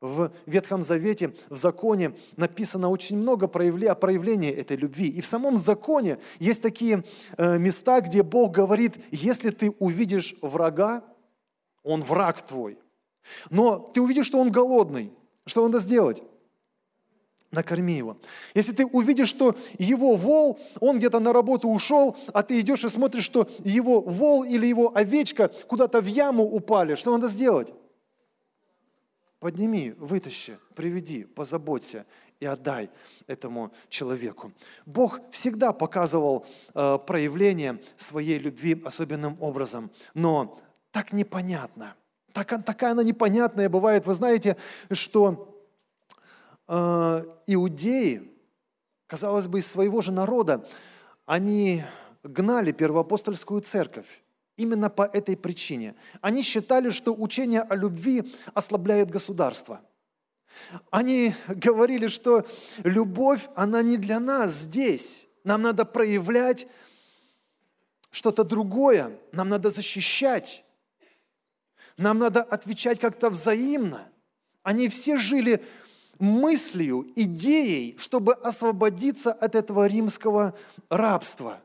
В 0.00 0.30
Ветхом 0.46 0.82
Завете, 0.82 1.34
в 1.48 1.56
законе 1.56 2.14
написано 2.36 2.88
очень 2.88 3.16
много 3.16 3.48
проявле, 3.48 3.90
о 3.90 3.94
проявлении 3.94 4.50
этой 4.50 4.76
любви. 4.76 5.08
И 5.08 5.20
в 5.20 5.26
самом 5.26 5.58
законе 5.58 6.18
есть 6.38 6.62
такие 6.62 7.04
э, 7.36 7.58
места, 7.58 8.00
где 8.00 8.22
Бог 8.22 8.52
говорит, 8.52 8.96
если 9.10 9.50
ты 9.50 9.70
увидишь 9.78 10.36
врага, 10.40 11.02
он 11.82 12.02
враг 12.02 12.42
твой– 12.42 12.78
но 13.50 13.78
ты 13.78 14.00
увидишь, 14.00 14.26
что 14.26 14.38
он 14.38 14.50
голодный. 14.50 15.12
Что 15.46 15.66
надо 15.66 15.78
сделать? 15.80 16.22
накорми 17.50 17.94
его. 17.94 18.18
Если 18.54 18.72
ты 18.72 18.84
увидишь, 18.84 19.28
что 19.28 19.56
его 19.78 20.16
вол, 20.16 20.60
он 20.80 20.98
где-то 20.98 21.18
на 21.18 21.32
работу 21.32 21.70
ушел, 21.70 22.14
а 22.34 22.42
ты 22.42 22.60
идешь 22.60 22.84
и 22.84 22.90
смотришь, 22.90 23.24
что 23.24 23.48
его 23.64 24.02
вол 24.02 24.44
или 24.44 24.66
его 24.66 24.94
овечка 24.94 25.50
куда-то 25.66 26.02
в 26.02 26.06
яму 26.06 26.44
упали, 26.44 26.94
что 26.94 27.10
надо 27.10 27.26
сделать? 27.26 27.72
Подними, 29.40 29.94
вытащи, 29.98 30.58
приведи, 30.74 31.24
позаботься 31.24 32.06
и 32.40 32.46
отдай 32.46 32.90
этому 33.26 33.72
человеку. 33.88 34.52
Бог 34.86 35.20
всегда 35.30 35.72
показывал 35.72 36.46
э, 36.74 36.98
проявление 37.06 37.80
своей 37.96 38.38
любви 38.38 38.80
особенным 38.84 39.36
образом, 39.40 39.90
но 40.14 40.56
так 40.90 41.12
непонятно– 41.12 41.94
так, 42.32 42.64
такая 42.64 42.92
она 42.92 43.02
непонятная 43.02 43.68
бывает. 43.68 44.06
Вы 44.06 44.14
знаете, 44.14 44.56
что 44.92 45.60
э, 46.68 47.24
иудеи, 47.48 48.32
казалось 49.08 49.48
бы, 49.48 49.58
из 49.58 49.66
своего 49.66 50.00
же 50.00 50.12
народа, 50.12 50.64
они 51.26 51.82
гнали 52.22 52.70
первоапостольскую 52.70 53.60
церковь. 53.62 54.22
Именно 54.58 54.90
по 54.90 55.04
этой 55.04 55.38
причине. 55.38 55.94
Они 56.20 56.42
считали, 56.42 56.90
что 56.90 57.14
учение 57.14 57.62
о 57.62 57.74
любви 57.74 58.30
ослабляет 58.52 59.10
государство. 59.10 59.80
Они 60.90 61.34
говорили, 61.48 62.08
что 62.08 62.46
любовь, 62.84 63.48
она 63.54 63.80
не 63.80 63.96
для 63.96 64.20
нас 64.20 64.52
здесь. 64.52 65.26
Нам 65.44 65.62
надо 65.62 65.86
проявлять 65.86 66.66
что-то 68.10 68.44
другое. 68.44 69.18
Нам 69.32 69.48
надо 69.48 69.70
защищать 69.70 70.64
нам 71.98 72.18
надо 72.18 72.42
отвечать 72.42 73.00
как-то 73.00 73.28
взаимно. 73.28 74.08
Они 74.62 74.88
все 74.88 75.16
жили 75.16 75.62
мыслью, 76.18 77.12
идеей, 77.16 77.98
чтобы 77.98 78.34
освободиться 78.34 79.32
от 79.32 79.54
этого 79.54 79.86
римского 79.86 80.56
рабства. 80.88 81.60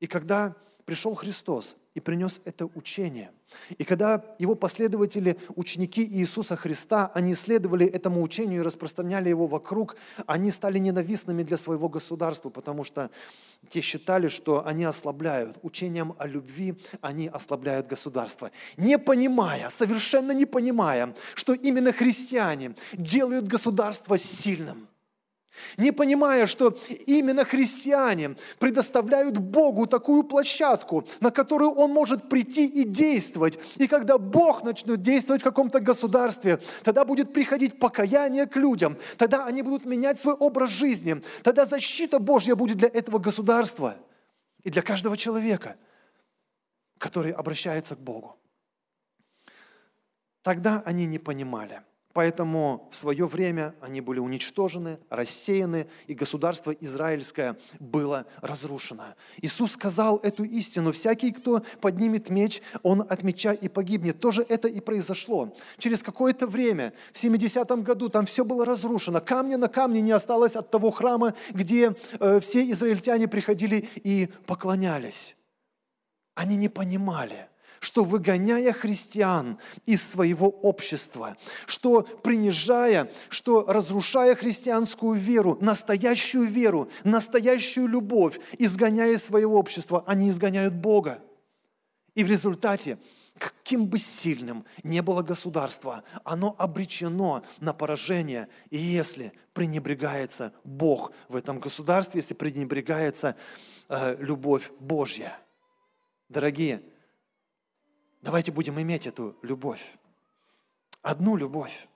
И 0.00 0.06
когда 0.06 0.56
пришел 0.84 1.14
Христос 1.14 1.76
и 1.96 2.00
принес 2.00 2.40
это 2.44 2.66
учение, 2.74 3.30
и 3.78 3.84
когда 3.84 4.22
его 4.38 4.54
последователи, 4.54 5.36
ученики 5.54 6.04
Иисуса 6.04 6.56
Христа, 6.56 7.10
они 7.14 7.34
следовали 7.34 7.86
этому 7.86 8.22
учению 8.22 8.60
и 8.60 8.64
распространяли 8.64 9.30
его 9.30 9.46
вокруг, 9.46 9.96
они 10.26 10.50
стали 10.50 10.78
ненавистными 10.78 11.42
для 11.42 11.56
своего 11.56 11.88
государства, 11.88 12.50
потому 12.50 12.84
что 12.84 13.10
те 13.68 13.80
считали, 13.80 14.28
что 14.28 14.66
они 14.66 14.84
ослабляют. 14.84 15.58
Учением 15.62 16.14
о 16.18 16.26
любви 16.26 16.74
они 17.00 17.28
ослабляют 17.28 17.86
государство. 17.86 18.50
Не 18.76 18.98
понимая, 18.98 19.70
совершенно 19.70 20.32
не 20.32 20.46
понимая, 20.46 21.14
что 21.34 21.54
именно 21.54 21.92
христиане 21.92 22.74
делают 22.92 23.48
государство 23.48 24.18
сильным– 24.18 24.88
не 25.76 25.92
понимая, 25.92 26.46
что 26.46 26.76
именно 27.06 27.44
христиане 27.44 28.36
предоставляют 28.58 29.38
Богу 29.38 29.86
такую 29.86 30.22
площадку, 30.24 31.06
на 31.20 31.30
которую 31.30 31.72
Он 31.72 31.92
может 31.92 32.28
прийти 32.28 32.66
и 32.66 32.84
действовать. 32.84 33.58
И 33.76 33.86
когда 33.86 34.18
Бог 34.18 34.62
начнет 34.62 35.02
действовать 35.02 35.42
в 35.42 35.44
каком-то 35.44 35.80
государстве, 35.80 36.60
тогда 36.82 37.04
будет 37.04 37.32
приходить 37.32 37.78
покаяние 37.78 38.46
к 38.46 38.56
людям, 38.56 38.96
тогда 39.16 39.44
они 39.46 39.62
будут 39.62 39.84
менять 39.84 40.18
свой 40.18 40.34
образ 40.34 40.70
жизни, 40.70 41.22
тогда 41.42 41.64
защита 41.64 42.18
Божья 42.18 42.54
будет 42.54 42.78
для 42.78 42.88
этого 42.88 43.18
государства 43.18 43.96
и 44.62 44.70
для 44.70 44.82
каждого 44.82 45.16
человека, 45.16 45.76
который 46.98 47.32
обращается 47.32 47.96
к 47.96 48.00
Богу. 48.00 48.36
Тогда 50.42 50.82
они 50.84 51.06
не 51.06 51.18
понимали– 51.18 51.82
Поэтому 52.16 52.88
в 52.90 52.96
свое 52.96 53.26
время 53.26 53.74
они 53.82 54.00
были 54.00 54.20
уничтожены, 54.20 54.98
рассеяны, 55.10 55.86
и 56.06 56.14
государство 56.14 56.70
израильское 56.70 57.58
было 57.78 58.24
разрушено. 58.40 59.04
Иисус 59.42 59.72
сказал 59.72 60.16
эту 60.22 60.44
истину. 60.44 60.92
Всякий, 60.92 61.30
кто 61.30 61.62
поднимет 61.82 62.30
меч, 62.30 62.62
он 62.82 63.02
от 63.06 63.22
меча 63.22 63.52
и 63.52 63.68
погибнет. 63.68 64.18
Тоже 64.18 64.46
это 64.48 64.66
и 64.66 64.80
произошло. 64.80 65.54
Через 65.76 66.02
какое-то 66.02 66.46
время, 66.46 66.94
в 67.12 67.22
70-м 67.22 67.82
году, 67.82 68.08
там 68.08 68.24
все 68.24 68.46
было 68.46 68.64
разрушено. 68.64 69.20
Камня 69.20 69.58
на 69.58 69.68
камне 69.68 70.00
не 70.00 70.12
осталось 70.12 70.56
от 70.56 70.70
того 70.70 70.90
храма, 70.92 71.34
где 71.50 71.94
э, 72.18 72.40
все 72.40 72.70
израильтяне 72.70 73.28
приходили 73.28 73.86
и 73.96 74.30
поклонялись. 74.46 75.36
Они 76.34 76.56
не 76.56 76.70
понимали– 76.70 77.48
что 77.80 78.04
выгоняя 78.04 78.72
христиан 78.72 79.58
из 79.84 80.02
своего 80.02 80.48
общества, 80.48 81.36
что 81.66 82.02
принижая, 82.02 83.10
что 83.28 83.64
разрушая 83.66 84.34
христианскую 84.34 85.14
веру, 85.14 85.58
настоящую 85.60 86.46
веру, 86.46 86.90
настоящую 87.04 87.88
любовь, 87.88 88.38
изгоняя 88.58 89.12
из 89.12 89.24
своего 89.24 89.58
общества, 89.58 90.04
они 90.06 90.30
изгоняют 90.30 90.74
Бога. 90.74 91.20
И 92.14 92.24
в 92.24 92.28
результате, 92.28 92.98
каким 93.38 93.86
бы 93.86 93.98
сильным 93.98 94.64
не 94.82 95.02
было 95.02 95.22
государство, 95.22 96.02
оно 96.24 96.54
обречено 96.58 97.42
на 97.60 97.72
поражение, 97.72 98.48
и 98.70 98.78
если 98.78 99.32
пренебрегается 99.52 100.52
Бог 100.64 101.12
в 101.28 101.36
этом 101.36 101.60
государстве, 101.60 102.20
если 102.20 102.34
пренебрегается 102.34 103.36
э, 103.88 104.16
любовь 104.18 104.70
Божья. 104.80 105.38
Дорогие, 106.28 106.82
Давайте 108.26 108.50
будем 108.50 108.80
иметь 108.80 109.06
эту 109.06 109.36
любовь. 109.42 109.94
Одну 111.00 111.36
любовь. 111.36 111.86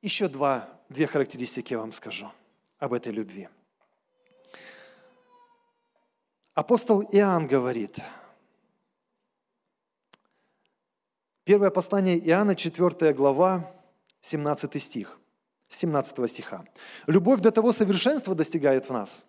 Еще 0.00 0.26
два, 0.26 0.66
две 0.88 1.06
характеристики 1.06 1.74
я 1.74 1.80
вам 1.80 1.92
скажу 1.92 2.32
об 2.78 2.94
этой 2.94 3.12
любви. 3.12 3.50
Апостол 6.54 7.02
Иоанн 7.02 7.46
говорит, 7.46 7.98
первое 11.44 11.68
послание 11.68 12.18
Иоанна, 12.18 12.56
4 12.56 13.12
глава, 13.12 13.70
17 14.22 14.82
стих, 14.82 15.20
17 15.68 16.30
стиха. 16.30 16.64
«Любовь 17.06 17.40
до 17.40 17.50
того 17.50 17.72
совершенства 17.72 18.34
достигает 18.34 18.88
в 18.88 18.92
нас, 18.94 19.26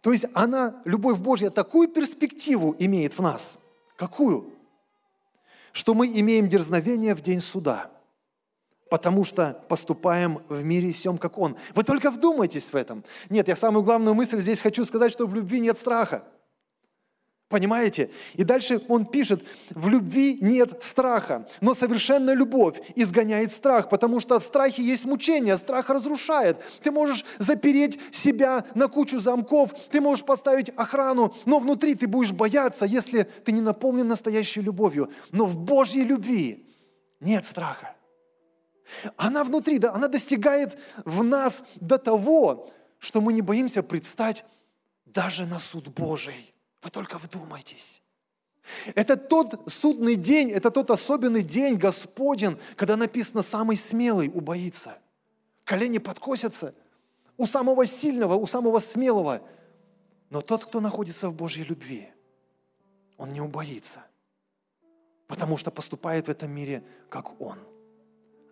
то 0.00 0.12
есть 0.12 0.26
она, 0.32 0.80
любовь 0.84 1.18
Божья, 1.18 1.50
такую 1.50 1.88
перспективу 1.88 2.74
имеет 2.78 3.18
в 3.18 3.22
нас. 3.22 3.58
Какую? 3.96 4.52
Что 5.72 5.94
мы 5.94 6.06
имеем 6.06 6.48
дерзновение 6.48 7.14
в 7.14 7.20
день 7.20 7.40
суда, 7.40 7.90
потому 8.88 9.24
что 9.24 9.62
поступаем 9.68 10.42
в 10.48 10.64
мире 10.64 10.90
сем, 10.90 11.18
как 11.18 11.38
Он. 11.38 11.56
Вы 11.74 11.84
только 11.84 12.10
вдумайтесь 12.10 12.72
в 12.72 12.76
этом. 12.76 13.04
Нет, 13.28 13.48
я 13.48 13.56
самую 13.56 13.84
главную 13.84 14.14
мысль 14.14 14.38
здесь 14.40 14.60
хочу 14.60 14.84
сказать, 14.84 15.12
что 15.12 15.26
в 15.26 15.34
любви 15.34 15.60
нет 15.60 15.78
страха. 15.78 16.24
Понимаете? 17.50 18.10
И 18.34 18.44
дальше 18.44 18.80
он 18.86 19.04
пишет, 19.04 19.44
в 19.70 19.88
любви 19.88 20.38
нет 20.40 20.84
страха, 20.84 21.48
но 21.60 21.74
совершенная 21.74 22.34
любовь 22.34 22.80
изгоняет 22.94 23.50
страх, 23.50 23.88
потому 23.88 24.20
что 24.20 24.38
в 24.38 24.44
страхе 24.44 24.84
есть 24.84 25.04
мучение, 25.04 25.56
страх 25.56 25.90
разрушает. 25.90 26.62
Ты 26.80 26.92
можешь 26.92 27.24
запереть 27.38 27.98
себя 28.14 28.64
на 28.76 28.86
кучу 28.86 29.18
замков, 29.18 29.74
ты 29.90 30.00
можешь 30.00 30.24
поставить 30.24 30.70
охрану, 30.76 31.34
но 31.44 31.58
внутри 31.58 31.96
ты 31.96 32.06
будешь 32.06 32.30
бояться, 32.30 32.86
если 32.86 33.24
ты 33.24 33.50
не 33.50 33.60
наполнен 33.60 34.06
настоящей 34.06 34.60
любовью. 34.60 35.10
Но 35.32 35.44
в 35.44 35.56
Божьей 35.56 36.04
любви 36.04 36.68
нет 37.18 37.44
страха. 37.44 37.96
Она 39.16 39.42
внутри, 39.42 39.78
да, 39.78 39.92
она 39.92 40.06
достигает 40.06 40.78
в 41.04 41.24
нас 41.24 41.64
до 41.80 41.98
того, 41.98 42.70
что 43.00 43.20
мы 43.20 43.32
не 43.32 43.42
боимся 43.42 43.82
предстать 43.82 44.44
даже 45.04 45.46
на 45.46 45.58
суд 45.58 45.88
Божий. 45.88 46.54
Вы 46.82 46.90
только 46.90 47.18
вдумайтесь. 47.18 48.02
Это 48.94 49.16
тот 49.16 49.70
судный 49.70 50.16
день, 50.16 50.50
это 50.50 50.70
тот 50.70 50.90
особенный 50.90 51.42
день, 51.42 51.76
Господен, 51.76 52.58
когда 52.76 52.96
написано 52.96 53.42
«самый 53.42 53.76
смелый 53.76 54.30
убоится». 54.32 54.98
Колени 55.64 55.98
подкосятся 55.98 56.74
у 57.36 57.46
самого 57.46 57.86
сильного, 57.86 58.34
у 58.34 58.46
самого 58.46 58.78
смелого. 58.78 59.40
Но 60.30 60.40
тот, 60.40 60.64
кто 60.64 60.80
находится 60.80 61.28
в 61.30 61.34
Божьей 61.34 61.64
любви, 61.64 62.08
он 63.16 63.30
не 63.30 63.40
убоится, 63.40 64.04
потому 65.26 65.56
что 65.56 65.70
поступает 65.70 66.26
в 66.26 66.30
этом 66.30 66.50
мире, 66.50 66.84
как 67.08 67.40
он. 67.40 67.58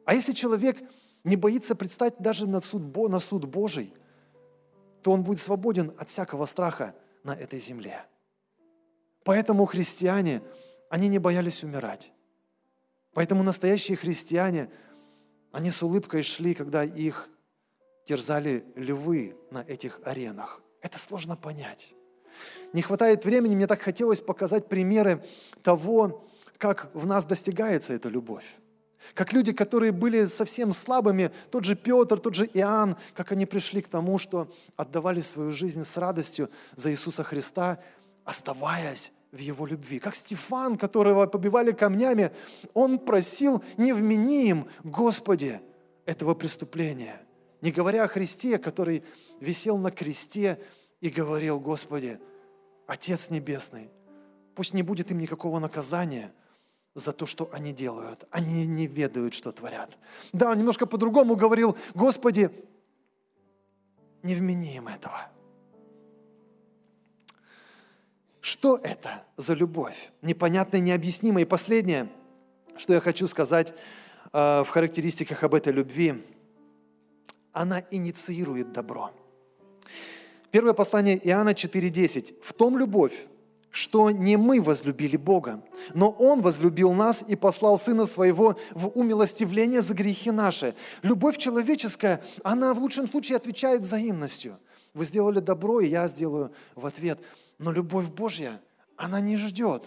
А 0.04 0.14
если 0.14 0.32
человек 0.32 0.82
не 1.24 1.36
боится 1.36 1.74
предстать 1.74 2.18
даже 2.18 2.46
на 2.46 2.60
суд, 2.60 2.96
на 3.08 3.18
суд 3.18 3.44
Божий, 3.44 3.92
то 5.02 5.12
он 5.12 5.22
будет 5.22 5.40
свободен 5.40 5.94
от 5.98 6.08
всякого 6.08 6.44
страха 6.46 6.94
на 7.24 7.34
этой 7.34 7.58
земле. 7.58 8.06
Поэтому 9.28 9.66
христиане, 9.66 10.40
они 10.88 11.08
не 11.08 11.18
боялись 11.18 11.62
умирать. 11.62 12.12
Поэтому 13.12 13.42
настоящие 13.42 13.94
христиане, 13.94 14.70
они 15.52 15.70
с 15.70 15.82
улыбкой 15.82 16.22
шли, 16.22 16.54
когда 16.54 16.82
их 16.82 17.28
терзали 18.06 18.64
львы 18.74 19.36
на 19.50 19.62
этих 19.68 20.00
аренах. 20.02 20.62
Это 20.80 20.98
сложно 20.98 21.36
понять. 21.36 21.92
Не 22.72 22.80
хватает 22.80 23.26
времени, 23.26 23.54
мне 23.54 23.66
так 23.66 23.82
хотелось 23.82 24.22
показать 24.22 24.66
примеры 24.66 25.22
того, 25.62 26.24
как 26.56 26.88
в 26.94 27.06
нас 27.06 27.26
достигается 27.26 27.92
эта 27.92 28.08
любовь. 28.08 28.46
Как 29.12 29.34
люди, 29.34 29.52
которые 29.52 29.92
были 29.92 30.24
совсем 30.24 30.72
слабыми, 30.72 31.32
тот 31.50 31.64
же 31.64 31.76
Петр, 31.76 32.18
тот 32.18 32.34
же 32.34 32.46
Иоанн, 32.46 32.96
как 33.12 33.30
они 33.32 33.44
пришли 33.44 33.82
к 33.82 33.88
тому, 33.88 34.16
что 34.16 34.50
отдавали 34.74 35.20
свою 35.20 35.52
жизнь 35.52 35.84
с 35.84 35.98
радостью 35.98 36.48
за 36.76 36.90
Иисуса 36.90 37.24
Христа, 37.24 37.78
оставаясь 38.24 39.12
в 39.32 39.38
его 39.38 39.66
любви. 39.66 39.98
Как 39.98 40.14
Стефан, 40.14 40.76
которого 40.76 41.26
побивали 41.26 41.72
камнями, 41.72 42.32
он 42.74 42.98
просил, 42.98 43.62
не 43.76 43.92
вмени 43.92 44.48
им, 44.48 44.68
Господи, 44.84 45.60
этого 46.06 46.34
преступления. 46.34 47.20
Не 47.60 47.70
говоря 47.70 48.04
о 48.04 48.08
Христе, 48.08 48.58
который 48.58 49.04
висел 49.40 49.76
на 49.78 49.90
кресте 49.90 50.58
и 51.00 51.10
говорил, 51.10 51.60
Господи, 51.60 52.20
Отец 52.86 53.30
Небесный, 53.30 53.90
пусть 54.54 54.74
не 54.74 54.82
будет 54.82 55.10
им 55.10 55.18
никакого 55.18 55.58
наказания 55.58 56.32
за 56.94 57.12
то, 57.12 57.26
что 57.26 57.50
они 57.52 57.72
делают. 57.72 58.26
Они 58.30 58.66
не 58.66 58.86
ведают, 58.86 59.34
что 59.34 59.52
творят. 59.52 59.98
Да, 60.32 60.50
он 60.50 60.58
немножко 60.58 60.86
по-другому 60.86 61.36
говорил, 61.36 61.76
Господи, 61.94 62.50
не 64.22 64.34
вмени 64.34 64.76
им 64.76 64.88
этого. 64.88 65.30
Что 68.48 68.80
это 68.82 69.24
за 69.36 69.52
любовь? 69.52 70.10
Непонятная, 70.22 70.80
необъяснимая. 70.80 71.44
И 71.44 71.46
последнее, 71.46 72.08
что 72.78 72.94
я 72.94 73.00
хочу 73.00 73.26
сказать 73.26 73.74
э, 74.32 74.62
в 74.62 74.68
характеристиках 74.70 75.44
об 75.44 75.54
этой 75.54 75.70
любви, 75.70 76.24
она 77.52 77.84
инициирует 77.90 78.72
добро. 78.72 79.10
Первое 80.50 80.72
послание 80.72 81.20
Иоанна 81.28 81.50
4.10. 81.50 82.36
«В 82.42 82.54
том 82.54 82.78
любовь, 82.78 83.26
что 83.70 84.10
не 84.10 84.38
мы 84.38 84.62
возлюбили 84.62 85.18
Бога, 85.18 85.62
но 85.92 86.08
Он 86.08 86.40
возлюбил 86.40 86.94
нас 86.94 87.22
и 87.28 87.36
послал 87.36 87.76
Сына 87.76 88.06
Своего 88.06 88.56
в 88.70 88.86
умилостивление 88.94 89.82
за 89.82 89.92
грехи 89.92 90.30
наши». 90.30 90.74
Любовь 91.02 91.36
человеческая, 91.36 92.22
она 92.44 92.72
в 92.72 92.78
лучшем 92.78 93.08
случае 93.08 93.36
отвечает 93.36 93.82
взаимностью. 93.82 94.58
Вы 94.94 95.04
сделали 95.04 95.40
добро, 95.40 95.82
и 95.82 95.88
я 95.88 96.08
сделаю 96.08 96.50
в 96.74 96.86
ответ. 96.86 97.20
Но 97.58 97.72
любовь 97.72 98.08
Божья, 98.08 98.60
она 98.96 99.20
не 99.20 99.36
ждет 99.36 99.82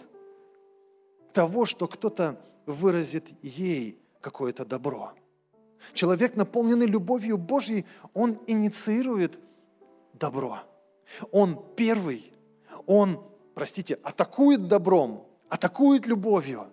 того, 1.32 1.64
что 1.64 1.88
кто-то 1.88 2.40
выразит 2.66 3.32
ей 3.42 3.98
какое-то 4.20 4.64
добро. 4.64 5.12
Человек, 5.94 6.36
наполненный 6.36 6.86
любовью 6.86 7.38
Божьей, 7.38 7.86
он 8.14 8.38
инициирует 8.46 9.40
добро. 10.14 10.60
Он 11.30 11.62
первый, 11.76 12.32
он, 12.86 13.22
простите, 13.54 13.98
атакует 14.02 14.68
добром, 14.68 15.26
атакует 15.48 16.06
любовью. 16.06 16.66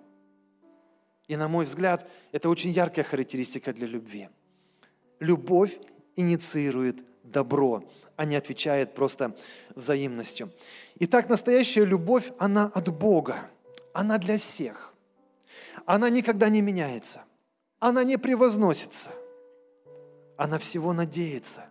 И, 1.27 1.35
на 1.35 1.47
мой 1.47 1.65
взгляд, 1.65 2.09
это 2.31 2.49
очень 2.49 2.71
яркая 2.71 3.05
характеристика 3.05 3.73
для 3.73 3.87
любви. 3.87 4.29
Любовь 5.19 5.79
инициирует 6.15 6.97
добро, 7.23 7.83
а 8.19 8.25
не 8.25 8.35
отвечает 8.35 8.95
просто 8.95 9.33
взаимностью. 9.75 10.51
Итак, 10.99 11.29
настоящая 11.29 11.85
любовь, 11.85 12.33
она 12.37 12.69
от 12.75 12.89
Бога, 12.89 13.49
она 13.93 14.17
для 14.17 14.37
всех. 14.37 14.93
Она 15.85 16.09
никогда 16.09 16.49
не 16.49 16.59
меняется, 16.59 17.21
она 17.79 18.03
не 18.03 18.17
превозносится, 18.17 19.11
она 20.35 20.59
всего 20.59 20.91
надеется. 20.91 21.67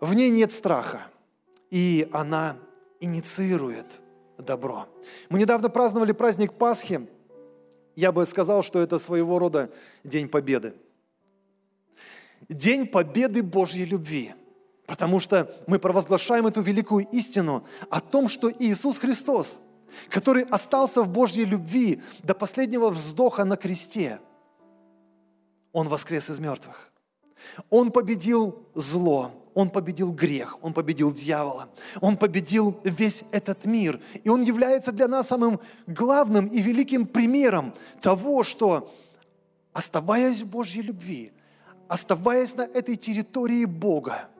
В 0.00 0.14
ней 0.14 0.30
нет 0.30 0.52
страха, 0.52 1.02
и 1.68 2.08
она 2.10 2.56
инициирует 2.98 4.00
добро. 4.38 4.88
Мы 5.28 5.38
недавно 5.38 5.68
праздновали 5.68 6.12
праздник 6.12 6.54
Пасхи. 6.54 7.06
Я 7.94 8.10
бы 8.10 8.24
сказал, 8.24 8.62
что 8.62 8.80
это 8.80 8.98
своего 8.98 9.38
рода 9.38 9.70
День 10.02 10.30
Победы. 10.30 10.72
День 12.48 12.86
Победы 12.86 13.42
Божьей 13.42 13.84
любви– 13.84 14.32
Потому 14.88 15.20
что 15.20 15.54
мы 15.66 15.78
провозглашаем 15.78 16.46
эту 16.46 16.62
великую 16.62 17.06
истину 17.12 17.62
о 17.90 18.00
том, 18.00 18.26
что 18.26 18.50
Иисус 18.50 18.96
Христос, 18.96 19.60
который 20.08 20.44
остался 20.44 21.02
в 21.02 21.10
Божьей 21.10 21.44
любви 21.44 22.00
до 22.22 22.34
последнего 22.34 22.88
вздоха 22.88 23.44
на 23.44 23.58
кресте, 23.58 24.18
Он 25.72 25.90
воскрес 25.90 26.30
из 26.30 26.38
мертвых. 26.38 26.90
Он 27.68 27.92
победил 27.92 28.62
зло, 28.74 29.30
Он 29.52 29.68
победил 29.68 30.10
грех, 30.10 30.56
Он 30.62 30.72
победил 30.72 31.12
дьявола, 31.12 31.68
Он 32.00 32.16
победил 32.16 32.80
весь 32.82 33.24
этот 33.30 33.66
мир. 33.66 34.00
И 34.24 34.30
Он 34.30 34.40
является 34.40 34.90
для 34.90 35.06
нас 35.06 35.28
самым 35.28 35.60
главным 35.86 36.46
и 36.46 36.62
великим 36.62 37.06
примером 37.06 37.74
того, 38.00 38.42
что, 38.42 38.90
оставаясь 39.74 40.40
в 40.40 40.46
Божьей 40.48 40.80
любви, 40.80 41.32
оставаясь 41.88 42.54
на 42.54 42.62
этой 42.62 42.96
территории 42.96 43.66
Бога, 43.66 44.30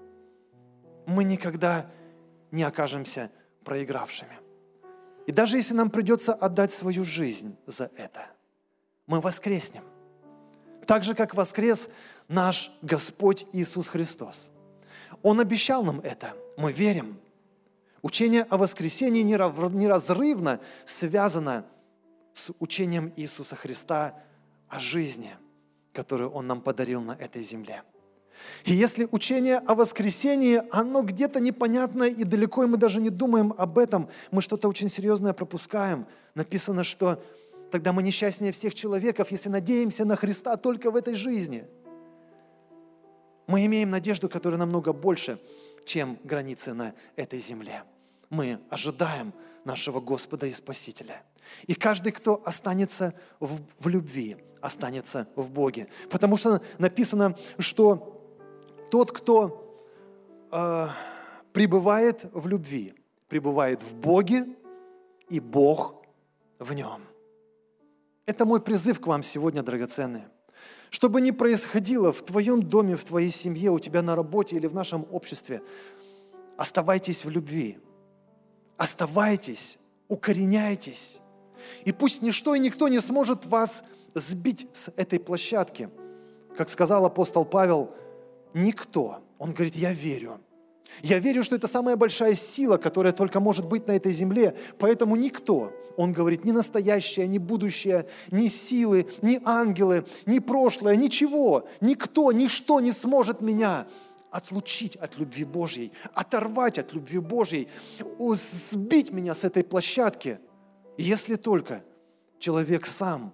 мы 1.08 1.24
никогда 1.24 1.90
не 2.50 2.62
окажемся 2.62 3.32
проигравшими. 3.64 4.38
И 5.26 5.32
даже 5.32 5.56
если 5.56 5.74
нам 5.74 5.90
придется 5.90 6.34
отдать 6.34 6.72
свою 6.72 7.02
жизнь 7.02 7.56
за 7.66 7.90
это, 7.96 8.26
мы 9.06 9.20
воскреснем. 9.20 9.84
Так 10.86 11.04
же, 11.04 11.14
как 11.14 11.34
воскрес 11.34 11.88
наш 12.28 12.70
Господь 12.82 13.46
Иисус 13.52 13.88
Христос. 13.88 14.50
Он 15.22 15.40
обещал 15.40 15.82
нам 15.82 16.00
это. 16.00 16.34
Мы 16.56 16.72
верим. 16.72 17.18
Учение 18.02 18.42
о 18.42 18.56
воскресении 18.56 19.22
неразрывно 19.22 20.60
связано 20.84 21.66
с 22.32 22.52
учением 22.58 23.12
Иисуса 23.16 23.56
Христа 23.56 24.14
о 24.68 24.78
жизни, 24.78 25.34
которую 25.92 26.30
Он 26.30 26.46
нам 26.46 26.60
подарил 26.60 27.00
на 27.00 27.12
этой 27.12 27.42
земле. 27.42 27.82
И 28.64 28.72
если 28.72 29.08
учение 29.10 29.58
о 29.58 29.74
воскресении, 29.74 30.62
оно 30.70 31.02
где-то 31.02 31.40
непонятное 31.40 32.08
и 32.08 32.24
далеко, 32.24 32.64
и 32.64 32.66
мы 32.66 32.76
даже 32.76 33.00
не 33.00 33.10
думаем 33.10 33.54
об 33.56 33.78
этом, 33.78 34.08
мы 34.30 34.42
что-то 34.42 34.68
очень 34.68 34.88
серьезное 34.88 35.32
пропускаем. 35.32 36.06
Написано, 36.34 36.84
что 36.84 37.22
тогда 37.70 37.92
мы 37.92 38.02
несчастнее 38.02 38.52
всех 38.52 38.74
человеков, 38.74 39.30
если 39.30 39.48
надеемся 39.48 40.04
на 40.04 40.16
Христа 40.16 40.56
только 40.56 40.90
в 40.90 40.96
этой 40.96 41.14
жизни. 41.14 41.64
Мы 43.46 43.64
имеем 43.66 43.90
надежду, 43.90 44.28
которая 44.28 44.58
намного 44.58 44.92
больше, 44.92 45.38
чем 45.84 46.18
границы 46.24 46.74
на 46.74 46.94
этой 47.16 47.38
земле. 47.38 47.82
Мы 48.28 48.60
ожидаем 48.68 49.32
нашего 49.64 50.00
Господа 50.00 50.46
и 50.46 50.52
Спасителя. 50.52 51.22
И 51.66 51.74
каждый, 51.74 52.12
кто 52.12 52.42
останется 52.44 53.14
в, 53.40 53.60
в 53.78 53.88
любви, 53.88 54.36
останется 54.60 55.28
в 55.34 55.50
Боге. 55.50 55.88
Потому 56.10 56.36
что 56.36 56.60
написано, 56.78 57.36
что 57.58 58.17
тот, 58.90 59.12
кто 59.12 59.84
э, 60.50 60.88
пребывает 61.52 62.26
в 62.32 62.46
любви, 62.46 62.94
пребывает 63.28 63.82
в 63.82 63.94
Боге, 63.94 64.46
и 65.28 65.40
Бог 65.40 65.94
в 66.58 66.72
нем. 66.72 67.02
Это 68.26 68.44
мой 68.46 68.60
призыв 68.60 69.00
к 69.00 69.06
вам 69.06 69.22
сегодня, 69.22 69.62
драгоценные. 69.62 70.28
Что 70.90 71.08
бы 71.10 71.20
ни 71.20 71.32
происходило 71.32 72.12
в 72.12 72.22
твоем 72.22 72.62
доме, 72.62 72.96
в 72.96 73.04
твоей 73.04 73.30
семье, 73.30 73.70
у 73.70 73.78
тебя 73.78 74.02
на 74.02 74.16
работе 74.16 74.56
или 74.56 74.66
в 74.66 74.74
нашем 74.74 75.06
обществе, 75.10 75.60
оставайтесь 76.56 77.24
в 77.24 77.30
любви. 77.30 77.78
Оставайтесь, 78.78 79.78
укореняйтесь. 80.08 81.20
И 81.84 81.92
пусть 81.92 82.22
ничто 82.22 82.54
и 82.54 82.58
никто 82.58 82.88
не 82.88 83.00
сможет 83.00 83.44
вас 83.44 83.82
сбить 84.14 84.66
с 84.72 84.90
этой 84.96 85.20
площадки. 85.20 85.90
Как 86.56 86.68
сказал 86.70 87.04
апостол 87.04 87.44
Павел– 87.44 87.94
Никто. 88.54 89.22
Он 89.38 89.52
говорит, 89.52 89.76
я 89.76 89.92
верю. 89.92 90.40
Я 91.02 91.18
верю, 91.18 91.42
что 91.42 91.56
это 91.56 91.68
самая 91.68 91.96
большая 91.96 92.34
сила, 92.34 92.76
которая 92.76 93.12
только 93.12 93.40
может 93.40 93.66
быть 93.66 93.86
на 93.86 93.92
этой 93.92 94.12
земле. 94.12 94.56
Поэтому 94.78 95.16
никто, 95.16 95.72
он 95.96 96.12
говорит, 96.12 96.44
ни 96.44 96.50
настоящее, 96.50 97.28
ни 97.28 97.38
будущее, 97.38 98.08
ни 98.30 98.46
силы, 98.46 99.06
ни 99.22 99.40
ангелы, 99.44 100.04
ни 100.26 100.38
прошлое, 100.38 100.96
ничего, 100.96 101.68
никто, 101.80 102.32
ничто 102.32 102.80
не 102.80 102.92
сможет 102.92 103.40
меня 103.40 103.86
отлучить 104.30 104.96
от 104.96 105.18
любви 105.18 105.44
Божьей, 105.44 105.92
оторвать 106.14 106.78
от 106.78 106.92
любви 106.92 107.18
Божьей, 107.18 107.68
сбить 108.70 109.12
меня 109.12 109.34
с 109.34 109.44
этой 109.44 109.64
площадки, 109.64 110.38
если 110.96 111.36
только 111.36 111.82
человек 112.38 112.86
сам 112.86 113.32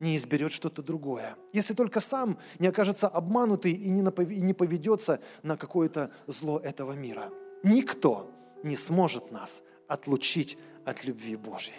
не 0.00 0.16
изберет 0.16 0.52
что-то 0.52 0.82
другое. 0.82 1.36
Если 1.52 1.74
только 1.74 2.00
сам 2.00 2.38
не 2.58 2.68
окажется 2.68 3.06
обманутый 3.06 3.72
и 3.72 3.90
не 3.90 4.52
поведется 4.54 5.20
на 5.42 5.56
какое-то 5.56 6.10
зло 6.26 6.58
этого 6.58 6.92
мира. 6.92 7.30
Никто 7.62 8.30
не 8.62 8.76
сможет 8.76 9.30
нас 9.30 9.62
отлучить 9.86 10.58
от 10.84 11.04
любви 11.04 11.36
Божьей. 11.36 11.74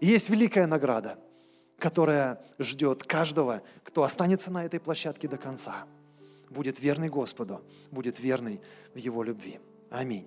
И 0.00 0.06
есть 0.06 0.30
великая 0.30 0.66
награда, 0.66 1.18
которая 1.78 2.42
ждет 2.58 3.04
каждого, 3.04 3.62
кто 3.84 4.02
останется 4.02 4.50
на 4.50 4.64
этой 4.64 4.80
площадке 4.80 5.28
до 5.28 5.36
конца. 5.36 5.86
Будет 6.50 6.80
верный 6.80 7.08
Господу, 7.08 7.60
будет 7.90 8.18
верный 8.18 8.60
в 8.94 8.98
Его 8.98 9.22
любви. 9.22 9.60
Аминь. 9.90 10.26